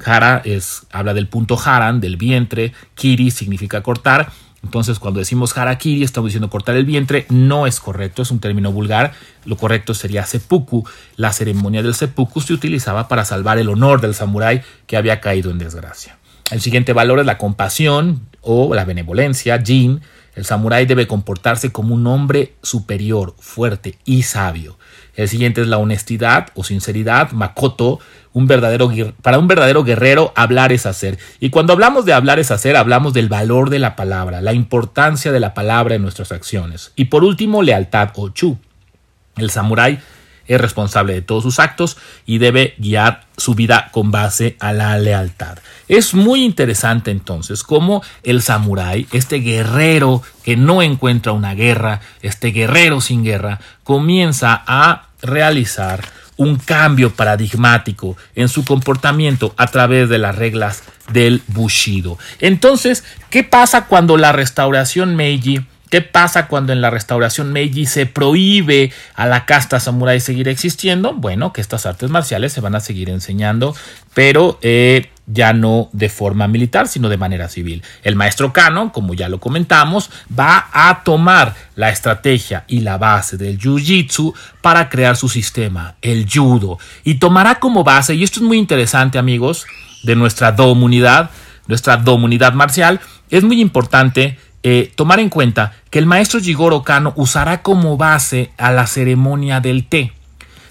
Hara 0.04 0.42
es, 0.44 0.84
habla 0.92 1.14
del 1.14 1.28
punto 1.28 1.60
haran, 1.64 2.02
del 2.02 2.18
vientre. 2.18 2.74
Kiri 2.96 3.32
significa 3.32 3.82
cortar. 3.82 4.32
Entonces, 4.64 4.98
cuando 4.98 5.20
decimos 5.20 5.56
harakiri, 5.56 6.04
estamos 6.04 6.30
diciendo 6.30 6.50
cortar 6.50 6.76
el 6.76 6.86
vientre. 6.86 7.28
No 7.30 7.68
es 7.68 7.80
correcto, 7.80 8.24
es 8.24 8.32
un 8.32 8.40
término 8.40 8.72
vulgar. 8.72 9.14
Lo 9.46 9.58
correcto 9.58 9.94
sería 9.94 10.26
seppuku. 10.26 10.84
La 11.18 11.32
ceremonia 11.32 11.84
del 11.84 11.94
seppuku 11.94 12.42
se 12.42 12.54
utilizaba 12.54 13.08
para 13.08 13.26
salvar 13.26 13.60
el 13.60 13.70
honor 13.70 14.02
del 14.02 14.16
samurái 14.16 14.64
que 14.88 14.98
había 14.98 15.22
caído 15.22 15.52
en 15.52 15.60
desgracia. 15.60 16.15
El 16.52 16.62
siguiente 16.62 16.94
valor 16.94 17.20
es 17.20 17.26
la 17.26 17.38
compasión 17.38 18.28
o 18.42 18.74
la 18.76 18.86
benevolencia, 18.86 19.60
jin. 19.64 20.02
El 20.36 20.46
samurái 20.46 20.86
debe 20.86 21.08
comportarse 21.08 21.72
como 21.72 21.96
un 21.96 22.06
hombre 22.08 22.54
superior, 22.62 23.36
fuerte 23.40 23.98
y 24.06 24.24
sabio. 24.24 24.78
El 25.16 25.30
siguiente 25.30 25.62
es 25.62 25.68
la 25.68 25.78
honestidad 25.78 26.50
o 26.56 26.64
sinceridad, 26.64 27.32
makoto. 27.32 28.00
Un 28.34 28.48
verdadero, 28.48 28.92
para 29.22 29.40
un 29.40 29.48
verdadero 29.48 29.84
guerrero, 29.84 30.34
hablar 30.36 30.74
es 30.74 30.86
hacer. 30.86 31.18
Y 31.40 31.50
cuando 31.52 31.72
hablamos 31.72 32.06
de 32.06 32.14
hablar 32.14 32.38
es 32.38 32.52
hacer, 32.52 32.76
hablamos 32.76 33.14
del 33.14 33.30
valor 33.30 33.70
de 33.70 33.80
la 33.80 33.96
palabra, 33.96 34.42
la 34.42 34.54
importancia 34.54 35.32
de 35.32 35.40
la 35.40 35.54
palabra 35.54 35.96
en 35.96 36.02
nuestras 36.02 36.34
acciones. 36.34 36.92
Y 36.98 37.06
por 37.06 37.24
último, 37.24 37.64
lealtad 37.64 38.12
o 38.16 38.30
chu. 38.30 38.58
El 39.38 39.50
samurái 39.50 40.00
es 40.48 40.60
responsable 40.60 41.14
de 41.14 41.22
todos 41.22 41.44
sus 41.44 41.60
actos 41.60 41.98
y 42.26 42.38
debe 42.38 42.76
guiar 42.78 43.26
su 43.38 43.56
vida 43.56 43.90
con 43.92 44.12
base 44.12 44.56
a 44.60 44.74
la 44.74 44.98
lealtad. 44.98 45.58
Es 45.88 46.14
muy 46.14 46.44
interesante 46.44 47.12
entonces 47.12 47.64
cómo 47.64 48.02
el 48.24 48.42
samurái, 48.42 49.08
este 49.12 49.38
guerrero 49.38 50.22
que 50.44 50.58
no 50.58 50.82
encuentra 50.82 51.32
una 51.32 51.54
guerra, 51.54 52.02
este 52.22 52.50
guerrero 52.50 53.02
sin 53.02 53.24
guerra, 53.24 53.60
comienza 53.84 54.64
a 54.66 55.08
realizar 55.22 56.02
un 56.38 56.58
cambio 56.58 57.14
paradigmático 57.14 58.18
en 58.36 58.50
su 58.50 58.66
comportamiento 58.66 59.54
a 59.58 59.68
través 59.68 60.10
de 60.10 60.18
las 60.18 60.36
reglas 60.36 60.84
del 61.12 61.42
Bushido. 61.48 62.18
Entonces, 62.40 63.04
¿qué 63.30 63.44
pasa 63.44 63.86
cuando 63.86 64.18
la 64.18 64.32
restauración 64.32 65.16
Meiji 65.16 65.66
¿Qué 65.90 66.02
pasa 66.02 66.48
cuando 66.48 66.74
en 66.74 66.82
la 66.82 66.90
restauración 66.90 67.54
Meiji 67.54 67.86
se 67.86 68.06
prohíbe 68.06 68.92
a 69.14 69.26
la 69.26 69.46
casta 69.46 69.80
samurai 69.80 70.20
seguir 70.20 70.48
existiendo? 70.48 71.14
Bueno, 71.14 71.54
que 71.54 71.62
estas 71.62 71.86
artes 71.86 72.10
marciales 72.10 72.54
se 72.54 72.62
van 72.62 72.76
a 72.76 72.80
seguir 72.80 73.10
enseñando, 73.10 73.76
pero 74.14 74.58
eh, 74.62 75.10
ya 75.28 75.54
no 75.54 75.90
de 75.92 76.10
forma 76.10 76.48
militar, 76.48 76.88
sino 76.88 77.10
de 77.10 77.18
manera 77.18 77.50
civil. 77.50 77.84
El 78.04 78.16
maestro 78.16 78.54
Kano, 78.54 78.92
como 78.92 79.14
ya 79.14 79.30
lo 79.30 79.40
comentamos, 79.40 80.10
va 80.38 80.70
a 80.72 81.04
tomar 81.04 81.56
la 81.76 81.90
estrategia 81.90 82.64
y 82.68 82.82
la 82.82 82.98
base 82.98 83.38
del 83.38 83.60
Jiu-Jitsu 83.60 84.34
para 84.62 84.90
crear 84.90 85.16
su 85.16 85.30
sistema, 85.30 85.96
el 86.02 86.28
Judo, 86.32 86.78
y 87.04 87.16
tomará 87.16 87.60
como 87.60 87.84
base, 87.84 88.16
y 88.16 88.24
esto 88.24 88.40
es 88.40 88.46
muy 88.46 88.58
interesante 88.58 89.18
amigos, 89.18 89.66
de 90.04 90.16
nuestra 90.16 90.52
domunidad, 90.52 91.32
nuestra 91.68 91.98
domunidad 91.98 92.54
marcial, 92.54 93.00
es 93.30 93.44
muy 93.44 93.60
importante 93.60 94.38
eh, 94.68 94.92
tomar 94.96 95.20
en 95.20 95.30
cuenta 95.30 95.74
que 95.92 96.00
el 96.00 96.08
maestro 96.08 96.40
Jigoro 96.40 96.82
Kano 96.82 97.14
usará 97.18 97.62
como 97.62 97.98
base 97.98 98.50
a 98.58 98.72
la 98.72 98.88
ceremonia 98.88 99.60
del 99.60 99.86
té. 99.86 100.12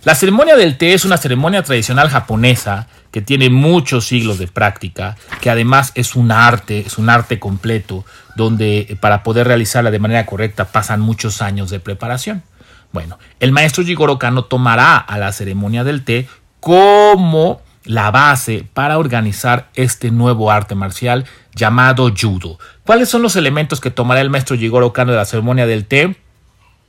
La 0.02 0.16
ceremonia 0.16 0.56
del 0.56 0.76
té 0.76 0.94
es 0.94 1.04
una 1.04 1.16
ceremonia 1.16 1.62
tradicional 1.62 2.08
japonesa 2.08 2.88
que 3.12 3.22
tiene 3.22 3.50
muchos 3.50 4.08
siglos 4.08 4.40
de 4.40 4.48
práctica, 4.48 5.16
que 5.40 5.48
además 5.48 5.92
es 5.94 6.16
un 6.16 6.32
arte, 6.32 6.80
es 6.80 6.98
un 6.98 7.08
arte 7.08 7.38
completo, 7.38 8.04
donde 8.34 8.78
eh, 8.80 8.96
para 8.96 9.22
poder 9.22 9.46
realizarla 9.46 9.92
de 9.92 10.00
manera 10.00 10.26
correcta 10.26 10.64
pasan 10.64 10.98
muchos 10.98 11.40
años 11.40 11.70
de 11.70 11.78
preparación. 11.78 12.42
Bueno, 12.90 13.20
el 13.38 13.52
maestro 13.52 13.84
Jigoro 13.84 14.18
Kano 14.18 14.46
tomará 14.46 14.96
a 14.96 15.18
la 15.18 15.30
ceremonia 15.30 15.84
del 15.84 16.02
té 16.02 16.26
como 16.58 17.60
la 17.84 18.10
base 18.10 18.66
para 18.72 18.98
organizar 18.98 19.68
este 19.74 20.10
nuevo 20.10 20.50
arte 20.50 20.74
marcial 20.74 21.26
llamado 21.54 22.12
judo. 22.18 22.58
¿Cuáles 22.84 23.08
son 23.08 23.22
los 23.22 23.36
elementos 23.36 23.80
que 23.80 23.90
tomará 23.90 24.20
el 24.20 24.30
maestro 24.30 24.56
Jigoro 24.56 24.92
Kano 24.92 25.12
de 25.12 25.18
la 25.18 25.24
ceremonia 25.24 25.66
del 25.66 25.86
té? 25.86 26.16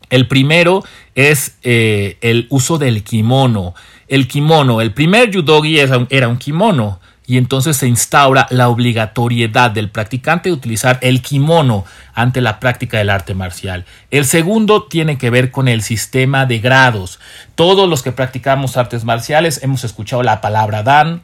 El 0.10 0.28
primero 0.28 0.84
es 1.16 1.58
eh, 1.64 2.18
el 2.22 2.48
uso 2.50 2.78
del 2.78 3.04
kimono. 3.04 3.74
El 4.08 4.28
kimono, 4.28 4.82
el 4.82 4.94
primer 4.94 5.32
yudogi 5.32 5.80
era 5.80 6.28
un, 6.28 6.38
kimono 6.38 7.00
y 7.28 7.38
entonces 7.38 7.78
se 7.78 7.88
instaura 7.88 8.48
la 8.52 8.70
obligatoriedad 8.70 9.72
del 9.72 9.90
practicante 9.90 10.50
de 10.50 10.54
utilizar 10.54 11.00
el 11.02 11.22
kimono 11.22 11.86
ante 12.14 12.42
la 12.42 12.60
práctica 12.60 12.98
del 12.98 13.10
arte 13.10 13.34
marcial. 13.34 13.86
El 14.12 14.26
segundo 14.26 14.84
tiene 14.84 15.18
que 15.18 15.30
ver 15.30 15.52
con 15.52 15.68
el 15.68 15.82
sistema 15.82 16.46
de 16.46 16.60
grados. 16.60 17.20
Todos 17.56 17.90
los 17.90 18.04
que 18.04 18.12
practicamos 18.12 18.78
artes 18.78 19.04
marciales 19.04 19.62
hemos 19.64 19.84
escuchado 19.84 20.22
la 20.22 20.40
palabra 20.40 20.84
Dan, 20.84 21.22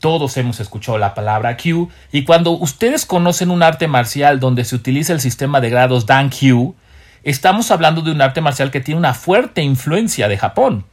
todos 0.00 0.36
hemos 0.36 0.58
escuchado 0.58 0.98
la 0.98 1.14
palabra 1.14 1.56
Q, 1.56 1.88
y 2.10 2.24
cuando 2.24 2.50
ustedes 2.52 3.06
conocen 3.06 3.50
un 3.50 3.62
arte 3.62 3.86
marcial 3.86 4.40
donde 4.40 4.64
se 4.64 4.74
utiliza 4.74 5.12
el 5.12 5.20
sistema 5.20 5.60
de 5.60 5.70
grados 5.70 6.06
Dan 6.06 6.30
Q, 6.30 6.74
estamos 7.22 7.70
hablando 7.70 8.00
de 8.00 8.10
un 8.10 8.20
arte 8.20 8.40
marcial 8.40 8.70
que 8.70 8.80
tiene 8.80 8.98
una 8.98 9.14
fuerte 9.14 9.62
influencia 9.62 10.28
de 10.28 10.38
Japón, 10.38 10.86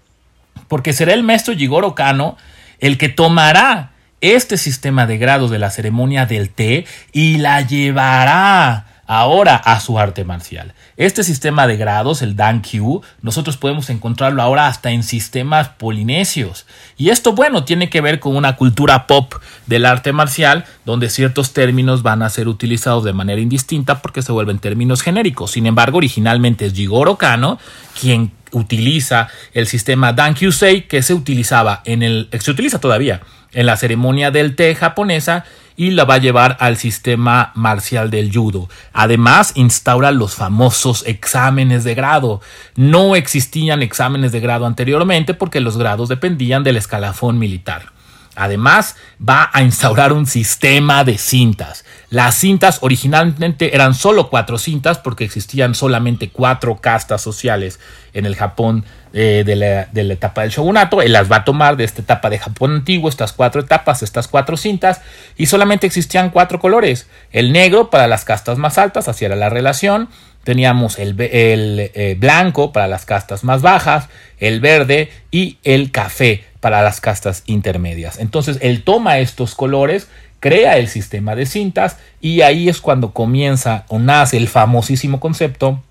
porque 0.67 0.93
será 0.93 1.13
el 1.13 1.23
maestro 1.23 1.55
Jigoro 1.55 1.95
Kano 1.95 2.37
el 2.79 2.97
que 2.97 3.09
tomará 3.09 3.93
este 4.21 4.57
sistema 4.57 5.07
de 5.07 5.17
grados 5.17 5.51
de 5.51 5.59
la 5.59 5.71
ceremonia 5.71 6.25
del 6.25 6.49
té 6.49 6.85
y 7.11 7.37
la 7.37 7.61
llevará 7.61 8.85
ahora 9.09 9.55
a 9.55 9.79
su 9.79 9.97
arte 9.97 10.23
marcial. 10.23 10.75
Este 10.95 11.23
sistema 11.23 11.65
de 11.65 11.77
grados, 11.77 12.21
el 12.21 12.35
Dan-Q, 12.35 13.01
nosotros 13.23 13.57
podemos 13.57 13.89
encontrarlo 13.89 14.43
ahora 14.43 14.67
hasta 14.67 14.91
en 14.91 15.01
sistemas 15.01 15.69
polinesios. 15.69 16.67
Y 16.95 17.09
esto, 17.09 17.33
bueno, 17.33 17.63
tiene 17.63 17.89
que 17.89 18.01
ver 18.01 18.19
con 18.19 18.35
una 18.35 18.55
cultura 18.55 19.07
pop 19.07 19.33
del 19.65 19.87
arte 19.87 20.13
marcial, 20.13 20.65
donde 20.85 21.09
ciertos 21.09 21.53
términos 21.53 22.03
van 22.03 22.21
a 22.21 22.29
ser 22.29 22.47
utilizados 22.47 23.03
de 23.03 23.13
manera 23.13 23.41
indistinta 23.41 23.99
porque 24.03 24.21
se 24.21 24.31
vuelven 24.31 24.59
términos 24.59 25.01
genéricos. 25.01 25.51
Sin 25.51 25.65
embargo, 25.65 25.97
originalmente 25.97 26.67
es 26.67 26.73
Jigoro 26.73 27.15
Kano 27.15 27.57
quien 27.99 28.31
utiliza 28.51 29.27
el 29.53 29.65
sistema 29.65 30.13
Dan-Kyusei 30.13 30.87
que 30.87 31.01
se 31.01 31.15
utilizaba 31.15 31.81
en 31.85 32.03
el 32.03 32.29
se 32.39 32.51
utiliza 32.51 32.79
todavía 32.79 33.21
en 33.53 33.65
la 33.65 33.77
ceremonia 33.77 34.31
del 34.31 34.55
té 34.55 34.75
japonesa 34.75 35.45
y 35.75 35.91
la 35.91 36.03
va 36.03 36.15
a 36.15 36.19
llevar 36.19 36.57
al 36.59 36.75
sistema 36.75 37.53
marcial 37.55 38.11
del 38.11 38.33
judo. 38.33 38.67
Además, 38.91 39.53
instaura 39.55 40.11
los 40.11 40.35
famosos 40.35 41.03
exámenes 41.07 41.85
de 41.85 41.95
grado. 41.95 42.41
No 42.75 43.15
existían 43.15 43.81
exámenes 43.81 44.33
de 44.33 44.41
grado 44.41 44.65
anteriormente 44.65 45.33
porque 45.33 45.61
los 45.61 45.77
grados 45.77 46.09
dependían 46.09 46.65
del 46.65 46.75
escalafón 46.75 47.39
militar. 47.39 47.93
Además, 48.35 48.95
va 49.27 49.49
a 49.53 49.63
instaurar 49.63 50.13
un 50.13 50.25
sistema 50.25 51.03
de 51.03 51.17
cintas. 51.17 51.85
Las 52.09 52.35
cintas 52.35 52.79
originalmente 52.81 53.75
eran 53.75 53.93
solo 53.93 54.29
cuatro 54.29 54.57
cintas 54.57 54.97
porque 54.97 55.25
existían 55.25 55.75
solamente 55.75 56.29
cuatro 56.29 56.81
castas 56.81 57.21
sociales 57.21 57.79
en 58.13 58.25
el 58.25 58.35
Japón 58.35 58.85
eh, 59.11 59.43
de, 59.43 59.55
la, 59.55 60.13
etapa 60.13 60.41
del 60.41 60.51
shogunato. 60.51 61.01
Él 61.01 61.13
las 61.13 61.31
va 61.31 61.37
a 61.37 61.43
tomar 61.43 61.77
de 61.77 61.83
esta 61.83 62.01
etapa 62.01 62.29
de 62.29 62.37
Japón 62.37 62.75
antiguo, 62.75 63.09
estas 63.09 63.33
cuatro 63.33 63.61
etapas, 63.61 64.03
estas 64.03 64.27
cuatro 64.27 64.55
cintas, 64.55 65.01
y 65.35 65.47
solamente 65.47 65.87
existían 65.87 66.29
cuatro 66.29 66.59
colores. 66.59 67.07
El 67.31 67.51
negro 67.51 67.89
para 67.89 68.07
las 68.07 68.23
castas 68.23 68.57
más 68.57 68.77
altas, 68.77 69.07
así 69.07 69.25
era 69.25 69.35
la 69.35 69.49
relación. 69.49 70.09
Teníamos 70.43 70.99
el, 70.99 71.15
eh, 71.19 72.15
blanco 72.19 72.71
para 72.71 72.87
las 72.87 73.05
castas 73.05 73.43
más 73.43 73.61
bajas, 73.61 74.09
el 74.37 74.59
verde 74.59 75.09
y 75.31 75.57
el 75.63 75.91
café 75.91 76.45
para 76.59 76.81
las 76.81 77.01
castas 77.01 77.43
intermedias. 77.45 78.19
Entonces 78.19 78.59
él 78.61 78.83
toma 78.83 79.19
estos 79.19 79.55
colores, 79.55 80.07
crea 80.39 80.77
el 80.77 80.87
sistema 80.87 81.35
de 81.35 81.45
cintas 81.45 81.97
y 82.21 82.41
ahí 82.41 82.69
es 82.69 82.79
cuando 82.79 83.11
comienza 83.11 83.85
o 83.87 83.97
nace 83.99 84.37
el 84.37 84.47
famosísimo 84.47 85.19
concepto 85.19 85.81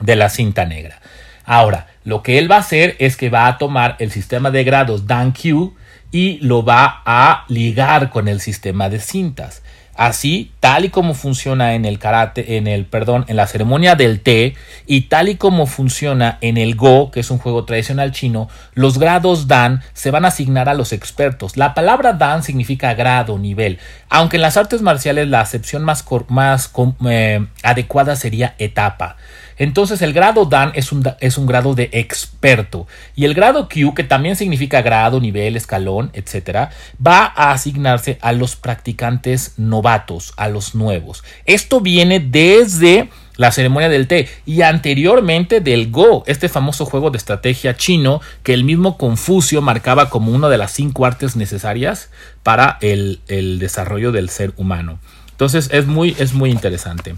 de 0.00 0.16
la 0.16 0.28
cinta 0.30 0.64
negra. 0.64 1.00
Ahora, 1.44 1.86
lo 2.06 2.22
que 2.22 2.38
él 2.38 2.48
va 2.48 2.54
a 2.54 2.60
hacer 2.60 2.94
es 3.00 3.16
que 3.16 3.30
va 3.30 3.48
a 3.48 3.58
tomar 3.58 3.96
el 3.98 4.12
sistema 4.12 4.52
de 4.52 4.62
grados 4.62 5.08
Dan 5.08 5.32
Q 5.32 5.74
y 6.12 6.38
lo 6.38 6.64
va 6.64 7.02
a 7.04 7.44
ligar 7.48 8.10
con 8.10 8.28
el 8.28 8.40
sistema 8.40 8.88
de 8.88 9.00
cintas. 9.00 9.60
Así, 9.96 10.52
tal 10.60 10.84
y 10.84 10.90
como 10.90 11.14
funciona 11.14 11.74
en 11.74 11.84
el 11.84 11.98
karate, 11.98 12.58
en 12.58 12.68
el, 12.68 12.84
perdón, 12.84 13.24
en 13.26 13.34
la 13.34 13.48
ceremonia 13.48 13.96
del 13.96 14.20
té 14.20 14.54
y 14.86 15.02
tal 15.02 15.28
y 15.30 15.34
como 15.34 15.66
funciona 15.66 16.38
en 16.42 16.58
el 16.58 16.76
Go, 16.76 17.10
que 17.10 17.20
es 17.20 17.30
un 17.32 17.38
juego 17.38 17.64
tradicional 17.64 18.12
chino, 18.12 18.48
los 18.74 18.98
grados 18.98 19.48
Dan 19.48 19.82
se 19.92 20.12
van 20.12 20.24
a 20.26 20.28
asignar 20.28 20.68
a 20.68 20.74
los 20.74 20.92
expertos. 20.92 21.56
La 21.56 21.74
palabra 21.74 22.12
Dan 22.12 22.44
significa 22.44 22.94
grado, 22.94 23.36
nivel, 23.36 23.80
aunque 24.10 24.36
en 24.36 24.42
las 24.42 24.56
artes 24.56 24.80
marciales 24.80 25.26
la 25.26 25.40
acepción 25.40 25.82
más, 25.82 26.04
más 26.28 26.70
eh, 27.08 27.44
adecuada 27.64 28.14
sería 28.14 28.54
etapa. 28.58 29.16
Entonces 29.58 30.02
el 30.02 30.12
grado 30.12 30.44
Dan 30.44 30.72
es 30.74 30.92
un, 30.92 31.04
es 31.20 31.38
un 31.38 31.46
grado 31.46 31.74
de 31.74 31.88
experto 31.92 32.86
y 33.14 33.24
el 33.24 33.34
grado 33.34 33.68
Q, 33.68 33.94
que 33.94 34.04
también 34.04 34.36
significa 34.36 34.82
grado, 34.82 35.20
nivel, 35.20 35.56
escalón, 35.56 36.10
etc., 36.12 36.70
va 37.04 37.32
a 37.34 37.52
asignarse 37.52 38.18
a 38.20 38.32
los 38.32 38.56
practicantes 38.56 39.54
novatos, 39.56 40.32
a 40.36 40.48
los 40.48 40.74
nuevos. 40.74 41.24
Esto 41.44 41.80
viene 41.80 42.20
desde 42.20 43.08
la 43.36 43.52
ceremonia 43.52 43.88
del 43.88 44.06
té 44.06 44.28
y 44.44 44.62
anteriormente 44.62 45.60
del 45.60 45.90
Go, 45.90 46.24
este 46.26 46.48
famoso 46.48 46.86
juego 46.86 47.10
de 47.10 47.18
estrategia 47.18 47.76
chino 47.76 48.20
que 48.42 48.54
el 48.54 48.64
mismo 48.64 48.96
Confucio 48.96 49.60
marcaba 49.60 50.10
como 50.10 50.32
una 50.32 50.48
de 50.48 50.58
las 50.58 50.72
cinco 50.72 51.06
artes 51.06 51.36
necesarias 51.36 52.10
para 52.42 52.78
el, 52.80 53.20
desarrollo 53.26 54.12
del 54.12 54.30
ser 54.30 54.52
humano. 54.56 54.98
Entonces 55.30 55.68
es 55.72 55.86
muy, 55.86 56.16
es 56.18 56.32
muy 56.32 56.50
interesante. 56.50 57.14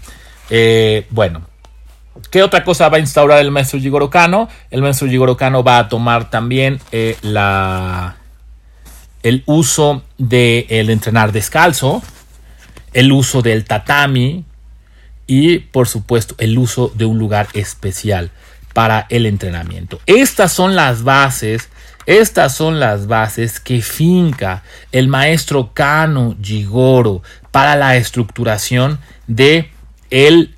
Eh, 0.49 1.05
bueno, 1.09 1.41
¿Qué 2.31 2.43
otra 2.43 2.63
cosa 2.63 2.89
va 2.89 2.97
a 2.97 2.99
instaurar 2.99 3.39
el 3.39 3.51
maestro 3.51 3.79
Jigoro 3.79 4.09
Kano? 4.09 4.49
El 4.71 4.81
maestro 4.81 5.07
Jigoro 5.07 5.37
Kano 5.37 5.63
va 5.63 5.79
a 5.79 5.87
tomar 5.89 6.29
también 6.29 6.79
eh, 6.91 7.17
la, 7.21 8.17
el 9.23 9.43
uso 9.45 10.03
del 10.17 10.65
el 10.69 10.89
entrenar 10.89 11.31
descalzo, 11.31 12.01
el 12.93 13.11
uso 13.11 13.41
del 13.41 13.65
tatami 13.65 14.45
y 15.27 15.59
por 15.59 15.87
supuesto 15.87 16.35
el 16.39 16.57
uso 16.57 16.91
de 16.95 17.05
un 17.05 17.19
lugar 17.19 17.47
especial 17.53 18.31
para 18.73 19.05
el 19.09 19.25
entrenamiento. 19.25 19.99
Estas 20.05 20.51
son 20.51 20.75
las 20.75 21.03
bases, 21.03 21.69
estas 22.05 22.55
son 22.55 22.79
las 22.79 23.07
bases 23.07 23.59
que 23.59 23.81
finca 23.81 24.63
el 24.91 25.07
maestro 25.07 25.71
Kano 25.73 26.35
Jigoro 26.41 27.21
para 27.51 27.75
la 27.75 27.95
estructuración 27.97 28.99
de 29.27 29.69
el 30.09 30.55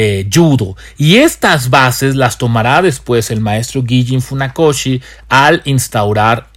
eh, 0.00 0.28
judo. 0.32 0.76
Y 0.96 1.16
estas 1.16 1.70
bases 1.70 2.14
las 2.14 2.38
tomará 2.38 2.82
después 2.82 3.32
el 3.32 3.40
maestro 3.40 3.82
Gijin 3.84 4.22
Funakoshi 4.22 5.02
al 5.28 5.60
instaurar 5.64 6.50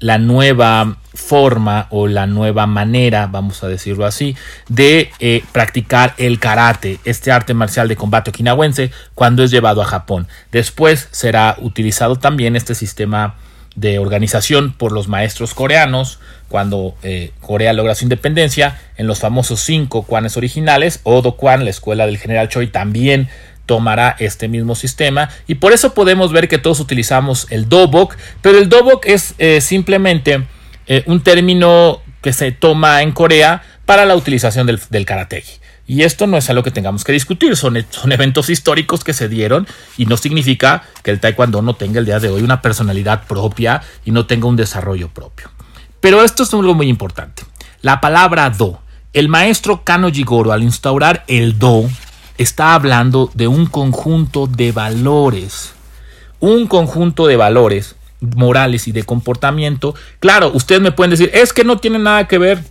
la 0.00 0.18
nueva 0.18 0.96
forma 1.14 1.86
o 1.90 2.08
la 2.08 2.26
nueva 2.26 2.66
manera, 2.66 3.28
vamos 3.28 3.62
a 3.62 3.68
decirlo 3.68 4.04
así, 4.04 4.34
de 4.68 5.12
eh, 5.20 5.44
practicar 5.52 6.14
el 6.16 6.40
karate, 6.40 6.98
este 7.04 7.30
arte 7.30 7.54
marcial 7.54 7.86
de 7.86 7.94
combate 7.94 8.30
okinawense, 8.30 8.90
cuando 9.14 9.44
es 9.44 9.52
llevado 9.52 9.80
a 9.80 9.84
Japón. 9.84 10.26
Después 10.50 11.06
será 11.12 11.54
utilizado 11.60 12.16
también 12.16 12.56
este 12.56 12.74
sistema 12.74 13.36
de 13.80 13.98
organización 13.98 14.72
por 14.72 14.92
los 14.92 15.08
maestros 15.08 15.54
coreanos 15.54 16.18
cuando 16.48 16.96
eh, 17.02 17.30
Corea 17.40 17.72
logra 17.72 17.94
su 17.94 18.04
independencia 18.04 18.80
en 18.96 19.06
los 19.06 19.20
famosos 19.20 19.60
cinco 19.60 20.02
Kwanes 20.02 20.36
originales 20.36 21.00
Odo 21.04 21.36
Kwan, 21.36 21.64
la 21.64 21.70
escuela 21.70 22.06
del 22.06 22.18
general 22.18 22.48
Choi 22.48 22.68
también 22.68 23.28
tomará 23.66 24.16
este 24.18 24.48
mismo 24.48 24.74
sistema. 24.74 25.28
Y 25.46 25.56
por 25.56 25.72
eso 25.72 25.92
podemos 25.92 26.32
ver 26.32 26.48
que 26.48 26.58
todos 26.58 26.80
utilizamos 26.80 27.46
el 27.50 27.68
dobok 27.68 28.16
pero 28.42 28.58
el 28.58 28.68
dobok 28.68 29.06
es 29.06 29.34
eh, 29.38 29.60
simplemente 29.60 30.44
eh, 30.86 31.04
un 31.06 31.22
término 31.22 32.00
que 32.22 32.32
se 32.32 32.50
toma 32.50 33.02
en 33.02 33.12
Corea 33.12 33.62
para 33.84 34.06
la 34.06 34.16
utilización 34.16 34.66
del, 34.66 34.80
del 34.90 35.06
y 35.88 36.02
esto 36.02 36.26
no 36.26 36.36
es 36.36 36.48
algo 36.50 36.62
que 36.62 36.70
tengamos 36.70 37.02
que 37.02 37.12
discutir, 37.12 37.56
son, 37.56 37.84
son, 37.88 38.12
eventos 38.12 38.50
históricos 38.50 39.02
que 39.02 39.14
se 39.14 39.28
dieron 39.28 39.66
y 39.96 40.04
no 40.04 40.18
significa 40.18 40.84
que 41.02 41.10
el 41.10 41.18
taekwondo 41.18 41.62
no 41.62 41.74
tenga 41.74 41.98
el 41.98 42.04
día 42.04 42.20
de 42.20 42.28
hoy 42.28 42.42
una 42.42 42.60
personalidad 42.60 43.26
propia 43.26 43.80
y 44.04 44.10
no 44.10 44.26
tenga 44.26 44.46
un 44.46 44.56
desarrollo 44.56 45.08
propio. 45.08 45.50
Pero 46.00 46.22
esto 46.22 46.42
es 46.42 46.52
algo 46.52 46.74
muy 46.74 46.88
importante. 46.88 47.42
La 47.80 48.00
palabra 48.00 48.50
do. 48.50 48.80
El 49.14 49.28
maestro 49.28 49.82
Kano 49.82 50.10
Jigoro 50.10 50.52
al 50.52 50.62
instaurar 50.62 51.24
el 51.26 51.58
do 51.58 51.88
está 52.36 52.74
hablando 52.74 53.30
de 53.32 53.48
un 53.48 53.64
conjunto 53.66 54.46
de 54.46 54.72
valores. 54.72 55.72
Un 56.38 56.66
conjunto 56.66 57.26
de 57.26 57.36
valores 57.36 57.96
morales 58.20 58.88
y 58.88 58.92
de 58.92 59.04
comportamiento. 59.04 59.94
Claro, 60.20 60.50
ustedes 60.52 60.82
me 60.82 60.92
pueden 60.92 61.12
decir, 61.12 61.30
es 61.32 61.54
que 61.54 61.64
no 61.64 61.78
tiene 61.78 61.98
nada 61.98 62.28
que 62.28 62.36
ver 62.36 62.62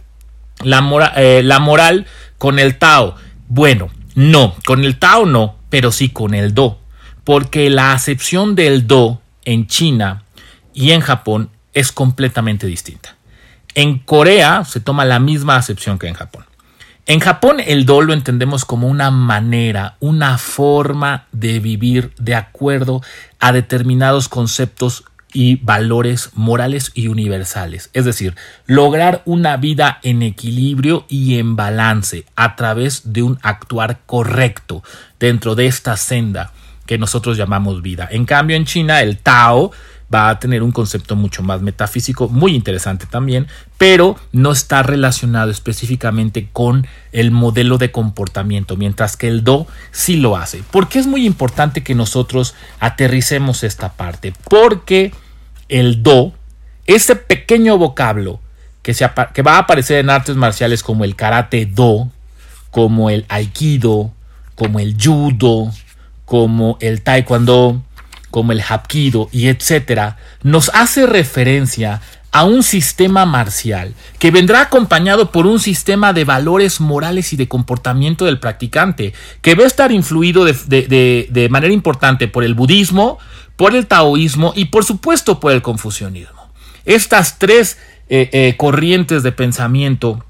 la, 0.61 1.13
eh, 1.15 1.41
la 1.43 1.59
moral 1.59 2.05
con 2.37 2.59
el 2.59 2.77
Tao. 2.77 3.15
Bueno, 3.47 3.89
no, 4.15 4.55
con 4.65 4.83
el 4.83 4.99
Tao 4.99 5.25
no, 5.25 5.55
pero 5.69 5.91
sí 5.91 6.09
con 6.09 6.33
el 6.33 6.53
Do. 6.53 6.79
Porque 7.23 7.69
la 7.69 7.93
acepción 7.93 8.55
del 8.55 8.87
Do 8.87 9.21
en 9.45 9.67
China 9.67 10.23
y 10.73 10.91
en 10.91 11.01
Japón 11.01 11.49
es 11.73 11.91
completamente 11.91 12.67
distinta. 12.67 13.15
En 13.75 13.99
Corea 13.99 14.65
se 14.65 14.79
toma 14.79 15.05
la 15.05 15.19
misma 15.19 15.55
acepción 15.55 15.99
que 15.99 16.07
en 16.07 16.15
Japón. 16.15 16.45
En 17.05 17.19
Japón 17.21 17.61
el 17.65 17.85
do 17.85 18.01
lo 18.01 18.11
entendemos 18.11 18.65
como 18.65 18.87
una 18.87 19.11
manera, 19.11 19.95
una 20.01 20.37
forma 20.37 21.27
de 21.31 21.59
vivir 21.59 22.11
de 22.17 22.35
acuerdo 22.35 23.01
a 23.39 23.53
determinados 23.53 24.27
conceptos 24.27 25.05
y 25.33 25.57
valores 25.57 26.31
morales 26.33 26.91
y 26.93 27.07
universales. 27.07 27.89
Es 27.93 28.05
decir, 28.05 28.35
lograr 28.65 29.21
una 29.25 29.57
vida 29.57 29.99
en 30.03 30.23
equilibrio 30.23 31.05
y 31.09 31.37
en 31.37 31.55
balance 31.55 32.25
a 32.35 32.55
través 32.55 33.13
de 33.13 33.23
un 33.23 33.39
actuar 33.41 33.99
correcto 34.05 34.83
dentro 35.19 35.55
de 35.55 35.67
esta 35.67 35.97
senda 35.97 36.53
que 36.85 36.97
nosotros 36.97 37.37
llamamos 37.37 37.81
vida. 37.81 38.07
En 38.09 38.25
cambio, 38.25 38.55
en 38.55 38.65
China, 38.65 39.01
el 39.01 39.17
Tao 39.17 39.71
va 40.13 40.29
a 40.29 40.39
tener 40.39 40.63
un 40.63 40.71
concepto 40.71 41.15
mucho 41.15 41.43
más 41.43 41.61
metafísico, 41.61 42.29
muy 42.29 42.55
interesante 42.55 43.05
también, 43.05 43.47
pero 43.77 44.15
no 44.31 44.51
está 44.51 44.83
relacionado 44.83 45.51
específicamente 45.51 46.49
con 46.51 46.87
el 47.11 47.31
modelo 47.31 47.77
de 47.77 47.91
comportamiento, 47.91 48.77
mientras 48.77 49.17
que 49.17 49.27
el 49.27 49.43
Do 49.43 49.67
sí 49.91 50.15
lo 50.15 50.37
hace. 50.37 50.63
¿Por 50.71 50.87
qué 50.87 50.99
es 50.99 51.07
muy 51.07 51.25
importante 51.25 51.83
que 51.83 51.95
nosotros 51.95 52.55
aterricemos 52.79 53.63
esta 53.63 53.93
parte? 53.93 54.33
Porque 54.49 55.11
el 55.67 56.03
Do, 56.03 56.33
ese 56.85 57.15
pequeño 57.15 57.77
vocablo 57.77 58.39
que, 58.81 58.93
que 59.33 59.41
va 59.41 59.55
a 59.55 59.59
aparecer 59.59 59.99
en 59.99 60.09
artes 60.09 60.37
marciales 60.37 60.83
como 60.83 61.03
el 61.03 61.17
karate 61.17 61.65
Do, 61.65 62.09
como 62.71 63.09
el 63.09 63.25
aikido, 63.27 64.13
como 64.55 64.79
el 64.79 64.95
judo, 65.01 65.71
como 66.25 66.77
el 66.81 67.01
taekwondo, 67.01 67.81
como 68.31 68.51
el 68.51 68.61
hapkido 68.61 69.29
y 69.31 69.47
etcétera, 69.47 70.17
nos 70.43 70.69
hace 70.73 71.05
referencia 71.05 72.01
a 72.31 72.43
un 72.43 72.61
sistema 72.61 73.25
marcial 73.25 73.93
que 74.19 74.31
vendrá 74.31 74.61
acompañado 74.61 75.31
por 75.31 75.47
un 75.47 75.59
sistema 75.59 76.13
de 76.13 76.23
valores 76.23 76.79
morales 76.79 77.33
y 77.33 77.37
de 77.37 77.47
comportamiento 77.47 78.25
del 78.25 78.39
practicante, 78.39 79.13
que 79.41 79.55
va 79.55 79.63
a 79.63 79.67
estar 79.67 79.91
influido 79.91 80.45
de, 80.45 81.47
manera 81.49 81.73
importante 81.73 82.27
por 82.27 82.43
el 82.43 82.53
budismo, 82.53 83.17
por 83.55 83.75
el 83.75 83.87
taoísmo 83.87 84.53
y 84.55 84.65
por 84.65 84.83
supuesto 84.83 85.39
por 85.39 85.51
el 85.51 85.61
confucianismo. 85.61 86.51
Estas 86.85 87.39
tres 87.39 87.77
eh, 88.09 88.29
eh, 88.31 88.55
corrientes 88.55 89.23
de 89.23 89.31
pensamiento 89.31 90.23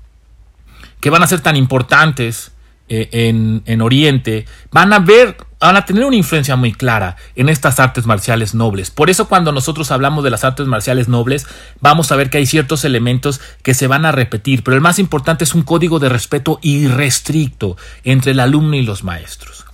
que 1.01 1.10
van 1.10 1.23
a 1.23 1.27
ser 1.27 1.41
tan 1.41 1.55
importantes 1.55 2.51
eh, 2.89 3.10
en, 3.12 3.63
en, 3.65 3.81
Oriente 3.81 4.45
van 4.71 4.93
a 4.93 4.99
ver 4.99 5.36
van 5.59 5.75
a 5.75 5.85
tener 5.85 6.05
una 6.05 6.15
influencia 6.15 6.55
muy 6.55 6.73
clara 6.73 7.15
en 7.35 7.49
estas 7.49 7.79
artes 7.79 8.05
marciales 8.05 8.53
nobles. 8.53 8.91
Por 8.91 9.09
eso 9.09 9.27
cuando 9.27 9.51
nosotros 9.51 9.91
hablamos 9.91 10.23
de 10.23 10.29
las 10.29 10.43
artes 10.43 10.67
marciales 10.67 11.07
nobles, 11.07 11.47
vamos 11.81 12.11
a 12.11 12.15
ver 12.15 12.29
que 12.29 12.37
hay 12.37 12.45
ciertos 12.45 12.85
elementos 12.85 13.41
que 13.63 13.73
se 13.73 13.87
van 13.87 14.05
a 14.05 14.11
repetir, 14.11 14.63
pero 14.63 14.75
el 14.75 14.81
más 14.81 14.99
importante 14.99 15.43
es 15.43 15.55
un 15.55 15.63
código 15.63 15.99
de 15.99 16.09
respeto 16.09 16.59
irrestricto 16.61 17.77
entre 18.03 18.31
el 18.31 18.39
alumno 18.39 18.75
y 18.75 18.83
los 18.83 19.03
maestros. 19.03 19.65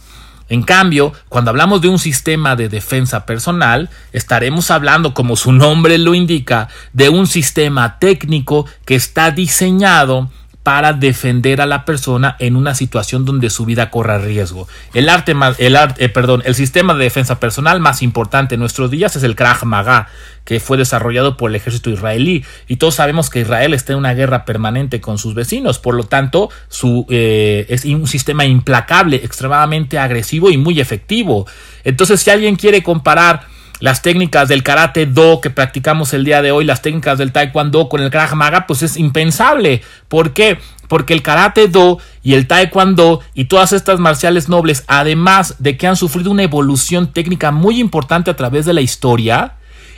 En 0.49 0.61
cambio, 0.61 1.13
cuando 1.29 1.49
hablamos 1.49 1.81
de 1.81 1.87
un 1.87 1.97
sistema 1.97 2.55
de 2.55 2.69
defensa 2.69 3.25
personal, 3.25 3.89
estaremos 4.11 4.71
hablando, 4.71 5.13
como 5.13 5.35
su 5.35 5.51
nombre 5.51 5.97
lo 5.97 6.13
indica, 6.13 6.67
de 6.91 7.09
un 7.09 7.27
sistema 7.27 7.97
técnico 7.97 8.67
que 8.85 8.95
está 8.95 9.31
diseñado 9.31 10.29
para 10.63 10.93
defender 10.93 11.60
a 11.60 11.65
la 11.65 11.84
persona 11.84 12.38
en 12.39 12.56
una 12.56 12.73
situación 12.73 13.26
donde 13.26 13.49
su 13.49 13.65
vida 13.65 13.89
corra 13.89 14.17
riesgo. 14.17 14.67
El 14.93 15.10
arte, 15.10 15.36
el 15.58 15.76
arte, 15.76 16.06
eh, 16.06 16.10
perdón, 16.10 16.41
el 16.45 16.56
sistema 16.56 16.93
de 16.93 17.04
defensa 17.04 17.39
personal 17.39 17.82
más 17.82 18.02
importante 18.02 18.56
en 18.56 18.62
nuestros 18.62 18.89
días 18.89 19.15
es 19.17 19.23
el 19.23 19.36
Kraj 19.36 19.65
Maga, 19.65 20.08
que 20.45 20.62
fue 20.62 20.78
desarrollado 20.78 21.36
por 21.36 21.49
el 21.49 21.58
ejército 21.58 21.89
israelí. 21.89 22.45
Y 22.67 22.78
todos 22.78 22.95
sabemos 22.95 23.30
que 23.30 23.41
Israel 23.41 23.73
está 23.73 23.91
en 23.91 23.99
una 23.99 24.13
guerra 24.13 24.45
permanente 24.45 25.02
con 25.02 25.17
sus 25.17 25.36
vecinos, 25.36 25.80
por 25.80 25.95
lo 25.95 26.06
tanto, 26.06 26.49
su, 26.69 27.06
eh, 27.10 27.65
es 27.67 27.84
un 27.84 28.08
sistema 28.08 28.45
implacable, 28.45 29.17
extremadamente 29.17 29.99
agresivo 29.99 30.49
y 30.49 30.58
muy 30.58 30.80
efectivo. 30.80 31.45
Entonces, 31.84 32.21
si 32.21 32.30
alguien 32.30 32.56
quiere 32.56 32.82
comparar 32.84 33.52
las 33.83 34.01
técnicas 34.01 34.47
del 34.47 34.63
karate 34.63 35.05
do 35.05 35.41
que 35.41 35.49
practicamos 35.49 36.13
el 36.13 36.23
día 36.23 36.41
de 36.41 36.53
hoy, 36.53 36.63
las 36.63 36.81
técnicas 36.81 37.17
del 37.17 37.33
taekwondo 37.33 37.89
con 37.89 37.99
el 37.99 38.11
krav 38.11 38.33
maga, 38.33 38.65
pues 38.65 38.81
es 38.81 38.95
impensable. 38.95 39.81
¿Por 40.07 40.31
qué? 40.31 40.57
Porque 40.87 41.13
el 41.13 41.21
karate 41.21 41.67
do 41.67 41.97
y 42.23 42.35
el 42.35 42.47
taekwondo 42.47 43.19
y 43.33 43.43
todas 43.43 43.73
estas 43.73 43.99
marciales 43.99 44.47
nobles, 44.47 44.85
además 44.87 45.55
de 45.59 45.75
que 45.75 45.85
han 45.85 45.97
sufrido 45.97 46.31
una 46.31 46.43
evolución 46.43 47.11
técnica 47.11 47.51
muy 47.51 47.81
importante 47.81 48.31
a 48.31 48.37
través 48.37 48.65
de 48.65 48.71
la 48.71 48.79
historia, 48.79 49.55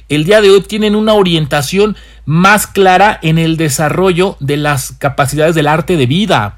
el 0.09 0.23
día 0.23 0.41
de 0.41 0.49
hoy 0.49 0.61
tienen 0.61 0.95
una 0.95 1.13
orientación 1.13 1.95
más 2.25 2.65
clara 2.65 3.19
en 3.21 3.37
el 3.37 3.55
desarrollo 3.55 4.35
de 4.39 4.57
las 4.57 4.93
capacidades 4.93 5.53
del 5.53 5.67
arte 5.67 5.95
de 5.95 6.07
vida 6.07 6.57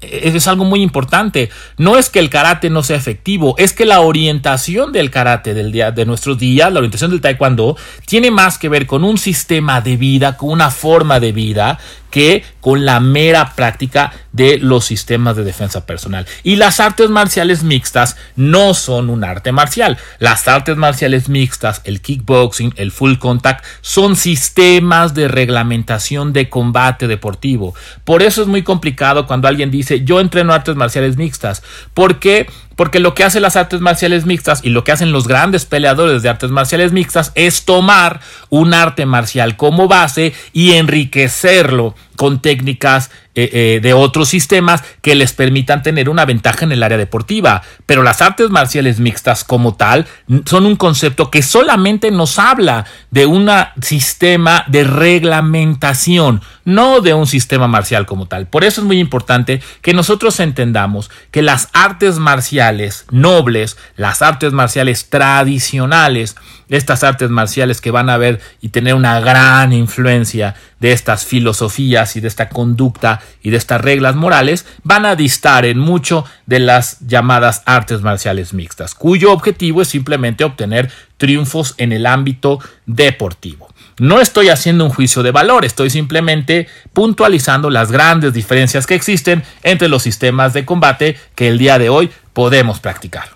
es 0.00 0.48
algo 0.48 0.64
muy 0.64 0.82
importante. 0.82 1.50
No 1.76 1.98
es 1.98 2.08
que 2.08 2.18
el 2.18 2.30
karate 2.30 2.70
no 2.70 2.82
sea 2.82 2.96
efectivo, 2.96 3.54
es 3.58 3.72
que 3.72 3.84
la 3.84 4.00
orientación 4.00 4.92
del 4.92 5.10
karate 5.10 5.54
del 5.54 5.72
día, 5.72 5.90
de 5.90 6.06
nuestros 6.06 6.38
días, 6.38 6.72
la 6.72 6.78
orientación 6.78 7.10
del 7.10 7.20
taekwondo, 7.20 7.76
tiene 8.06 8.30
más 8.30 8.58
que 8.58 8.68
ver 8.68 8.86
con 8.86 9.04
un 9.04 9.18
sistema 9.18 9.80
de 9.80 9.96
vida, 9.96 10.36
con 10.36 10.50
una 10.50 10.70
forma 10.70 11.20
de 11.20 11.32
vida 11.32 11.78
que 12.10 12.44
con 12.60 12.84
la 12.84 13.00
mera 13.00 13.54
práctica 13.54 14.12
de 14.32 14.58
los 14.58 14.84
sistemas 14.84 15.36
de 15.36 15.44
defensa 15.44 15.86
personal. 15.86 16.26
Y 16.42 16.56
las 16.56 16.80
artes 16.80 17.10
marciales 17.10 17.62
mixtas 17.62 18.16
no 18.36 18.74
son 18.74 19.10
un 19.10 19.24
arte 19.24 19.52
marcial. 19.52 19.98
Las 20.18 20.46
artes 20.48 20.76
marciales 20.76 21.28
mixtas, 21.28 21.80
el 21.84 22.00
kickboxing, 22.00 22.74
el 22.76 22.92
full 22.92 23.16
contact, 23.16 23.64
son 23.80 24.16
sistemas 24.16 25.14
de 25.14 25.28
reglamentación 25.28 26.32
de 26.32 26.48
combate 26.48 27.06
deportivo. 27.06 27.74
Por 28.04 28.22
eso 28.22 28.42
es 28.42 28.48
muy 28.48 28.62
complicado 28.62 29.26
cuando 29.26 29.48
alguien 29.48 29.70
dice 29.70 30.04
yo 30.04 30.20
entreno 30.20 30.52
artes 30.52 30.76
marciales 30.76 31.16
mixtas. 31.16 31.62
¿Por 31.94 32.18
qué? 32.18 32.48
Porque 32.80 32.98
lo 32.98 33.12
que 33.12 33.24
hacen 33.24 33.42
las 33.42 33.56
artes 33.56 33.82
marciales 33.82 34.24
mixtas 34.24 34.60
y 34.64 34.70
lo 34.70 34.84
que 34.84 34.92
hacen 34.92 35.12
los 35.12 35.28
grandes 35.28 35.66
peleadores 35.66 36.22
de 36.22 36.30
artes 36.30 36.50
marciales 36.50 36.92
mixtas 36.92 37.30
es 37.34 37.66
tomar 37.66 38.20
un 38.48 38.72
arte 38.72 39.04
marcial 39.04 39.58
como 39.58 39.86
base 39.86 40.32
y 40.54 40.72
enriquecerlo 40.72 41.94
con 42.20 42.42
técnicas 42.42 43.10
eh, 43.34 43.48
eh, 43.54 43.80
de 43.80 43.94
otros 43.94 44.28
sistemas 44.28 44.84
que 45.00 45.14
les 45.14 45.32
permitan 45.32 45.82
tener 45.82 46.10
una 46.10 46.26
ventaja 46.26 46.66
en 46.66 46.72
el 46.72 46.82
área 46.82 46.98
deportiva. 46.98 47.62
Pero 47.86 48.02
las 48.02 48.20
artes 48.20 48.50
marciales 48.50 49.00
mixtas 49.00 49.42
como 49.42 49.74
tal 49.74 50.06
son 50.44 50.66
un 50.66 50.76
concepto 50.76 51.30
que 51.30 51.40
solamente 51.40 52.10
nos 52.10 52.38
habla 52.38 52.84
de 53.10 53.24
un 53.24 53.48
sistema 53.80 54.64
de 54.66 54.84
reglamentación, 54.84 56.42
no 56.66 57.00
de 57.00 57.14
un 57.14 57.26
sistema 57.26 57.68
marcial 57.68 58.04
como 58.04 58.26
tal. 58.26 58.48
Por 58.48 58.64
eso 58.64 58.82
es 58.82 58.86
muy 58.86 58.98
importante 58.98 59.62
que 59.80 59.94
nosotros 59.94 60.40
entendamos 60.40 61.10
que 61.30 61.40
las 61.40 61.68
artes 61.72 62.18
marciales 62.18 63.06
nobles, 63.10 63.78
las 63.96 64.20
artes 64.20 64.52
marciales 64.52 65.08
tradicionales, 65.08 66.36
estas 66.68 67.02
artes 67.02 67.30
marciales 67.30 67.80
que 67.80 67.90
van 67.90 68.10
a 68.10 68.18
ver 68.18 68.40
y 68.60 68.68
tener 68.68 68.94
una 68.94 69.20
gran 69.20 69.72
influencia 69.72 70.54
de 70.80 70.92
estas 70.92 71.24
filosofías 71.24 72.16
y 72.16 72.20
de 72.20 72.28
esta 72.28 72.48
conducta 72.48 73.20
y 73.42 73.50
de 73.50 73.56
estas 73.56 73.80
reglas 73.80 74.16
morales 74.16 74.66
van 74.82 75.06
a 75.06 75.14
distar 75.14 75.64
en 75.64 75.78
mucho 75.78 76.24
de 76.46 76.58
las 76.58 76.98
llamadas 77.06 77.62
artes 77.66 78.00
marciales 78.00 78.52
mixtas, 78.52 78.94
cuyo 78.94 79.32
objetivo 79.32 79.82
es 79.82 79.88
simplemente 79.88 80.42
obtener 80.42 80.90
triunfos 81.18 81.74
en 81.76 81.92
el 81.92 82.06
ámbito 82.06 82.58
deportivo. 82.86 83.68
No 83.98 84.20
estoy 84.20 84.48
haciendo 84.48 84.86
un 84.86 84.90
juicio 84.90 85.22
de 85.22 85.30
valor, 85.30 85.66
estoy 85.66 85.90
simplemente 85.90 86.66
puntualizando 86.94 87.68
las 87.68 87.92
grandes 87.92 88.32
diferencias 88.32 88.86
que 88.86 88.94
existen 88.94 89.42
entre 89.62 89.88
los 89.88 90.02
sistemas 90.02 90.54
de 90.54 90.64
combate 90.64 91.18
que 91.34 91.48
el 91.48 91.58
día 91.58 91.78
de 91.78 91.90
hoy 91.90 92.10
podemos 92.32 92.80
practicar. 92.80 93.28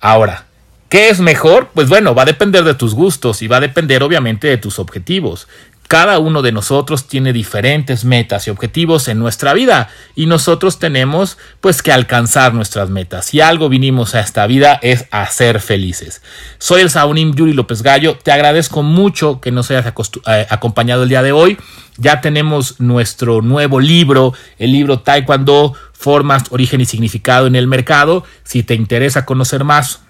Ahora, 0.00 0.46
¿Qué 0.94 1.08
es 1.08 1.18
mejor? 1.18 1.70
Pues 1.74 1.88
bueno, 1.88 2.14
va 2.14 2.22
a 2.22 2.26
depender 2.26 2.62
de 2.62 2.74
tus 2.74 2.94
gustos 2.94 3.42
y 3.42 3.48
va 3.48 3.56
a 3.56 3.60
depender 3.60 4.04
obviamente 4.04 4.46
de 4.46 4.58
tus 4.58 4.78
objetivos. 4.78 5.48
Cada 5.88 6.18
uno 6.18 6.40
de 6.40 6.50
nosotros 6.50 7.08
tiene 7.08 7.32
diferentes 7.32 8.04
metas 8.04 8.46
y 8.46 8.50
objetivos 8.50 9.06
en 9.08 9.18
nuestra 9.18 9.52
vida 9.52 9.90
y 10.14 10.26
nosotros 10.26 10.78
tenemos 10.78 11.36
pues 11.60 11.82
que 11.82 11.92
alcanzar 11.92 12.54
nuestras 12.54 12.88
metas. 12.88 13.26
Si 13.26 13.42
algo 13.42 13.68
vinimos 13.68 14.14
a 14.14 14.20
esta 14.20 14.46
vida 14.46 14.78
es 14.82 15.06
a 15.10 15.26
ser 15.26 15.60
felices. 15.60 16.22
Soy 16.58 16.80
el 16.80 16.90
Saunim 16.90 17.34
Yuri 17.34 17.52
López 17.52 17.82
Gallo. 17.82 18.16
Te 18.22 18.32
agradezco 18.32 18.82
mucho 18.82 19.40
que 19.40 19.50
nos 19.50 19.70
hayas 19.70 19.86
eh, 20.26 20.46
acompañado 20.48 21.02
el 21.02 21.10
día 21.10 21.22
de 21.22 21.32
hoy. 21.32 21.58
Ya 21.98 22.20
tenemos 22.20 22.80
nuestro 22.80 23.42
nuevo 23.42 23.78
libro, 23.78 24.32
el 24.58 24.72
libro 24.72 25.00
Taekwondo, 25.00 25.74
Formas, 25.92 26.44
Origen 26.50 26.80
y 26.80 26.86
Significado 26.86 27.46
en 27.46 27.56
el 27.56 27.66
Mercado. 27.66 28.24
Si 28.42 28.62
te 28.62 28.74
interesa 28.74 29.26
conocer 29.26 29.64
más, 29.64 30.00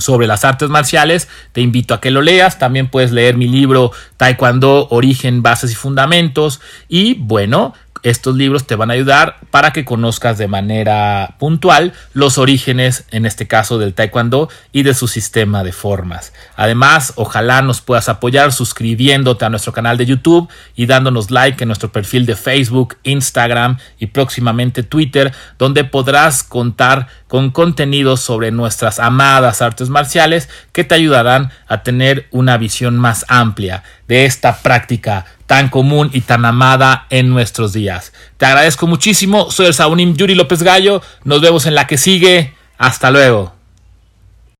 sobre 0.00 0.26
las 0.26 0.44
artes 0.44 0.68
marciales, 0.68 1.28
te 1.52 1.60
invito 1.60 1.94
a 1.94 2.00
que 2.00 2.10
lo 2.10 2.22
leas. 2.22 2.58
También 2.58 2.88
puedes 2.88 3.12
leer 3.12 3.36
mi 3.36 3.48
libro 3.48 3.92
Taekwondo, 4.16 4.88
Origen, 4.90 5.42
Bases 5.42 5.72
y 5.72 5.74
Fundamentos. 5.74 6.60
Y 6.88 7.14
bueno, 7.14 7.74
estos 8.10 8.36
libros 8.36 8.68
te 8.68 8.76
van 8.76 8.90
a 8.90 8.94
ayudar 8.94 9.38
para 9.50 9.72
que 9.72 9.84
conozcas 9.84 10.38
de 10.38 10.46
manera 10.46 11.34
puntual 11.38 11.92
los 12.12 12.38
orígenes, 12.38 13.04
en 13.10 13.26
este 13.26 13.48
caso 13.48 13.78
del 13.78 13.94
taekwondo 13.94 14.48
y 14.70 14.84
de 14.84 14.94
su 14.94 15.08
sistema 15.08 15.64
de 15.64 15.72
formas. 15.72 16.32
Además, 16.54 17.14
ojalá 17.16 17.62
nos 17.62 17.80
puedas 17.80 18.08
apoyar 18.08 18.52
suscribiéndote 18.52 19.44
a 19.44 19.50
nuestro 19.50 19.72
canal 19.72 19.96
de 19.98 20.06
YouTube 20.06 20.48
y 20.76 20.86
dándonos 20.86 21.32
like 21.32 21.64
en 21.64 21.68
nuestro 21.68 21.90
perfil 21.90 22.26
de 22.26 22.36
Facebook, 22.36 22.96
Instagram 23.02 23.78
y 23.98 24.06
próximamente 24.06 24.84
Twitter, 24.84 25.32
donde 25.58 25.82
podrás 25.82 26.44
contar 26.44 27.08
con 27.26 27.50
contenidos 27.50 28.20
sobre 28.20 28.52
nuestras 28.52 29.00
amadas 29.00 29.62
artes 29.62 29.88
marciales 29.88 30.48
que 30.70 30.84
te 30.84 30.94
ayudarán 30.94 31.50
a 31.66 31.82
tener 31.82 32.28
una 32.30 32.56
visión 32.56 32.96
más 32.96 33.24
amplia 33.28 33.82
de 34.06 34.26
esta 34.26 34.58
práctica 34.58 35.26
tan 35.46 35.68
común 35.68 36.10
y 36.12 36.20
tan 36.20 36.44
amada 36.44 37.06
en 37.10 37.30
nuestros 37.30 37.72
días. 37.72 38.12
Te 38.36 38.46
agradezco 38.46 38.86
muchísimo, 38.86 39.50
soy 39.50 39.66
el 39.66 39.74
Saunim 39.74 40.14
Yuri 40.16 40.34
López 40.34 40.62
Gallo, 40.62 41.02
nos 41.24 41.40
vemos 41.40 41.66
en 41.66 41.74
la 41.74 41.86
que 41.86 41.98
sigue, 41.98 42.54
hasta 42.78 43.10
luego. 43.10 43.55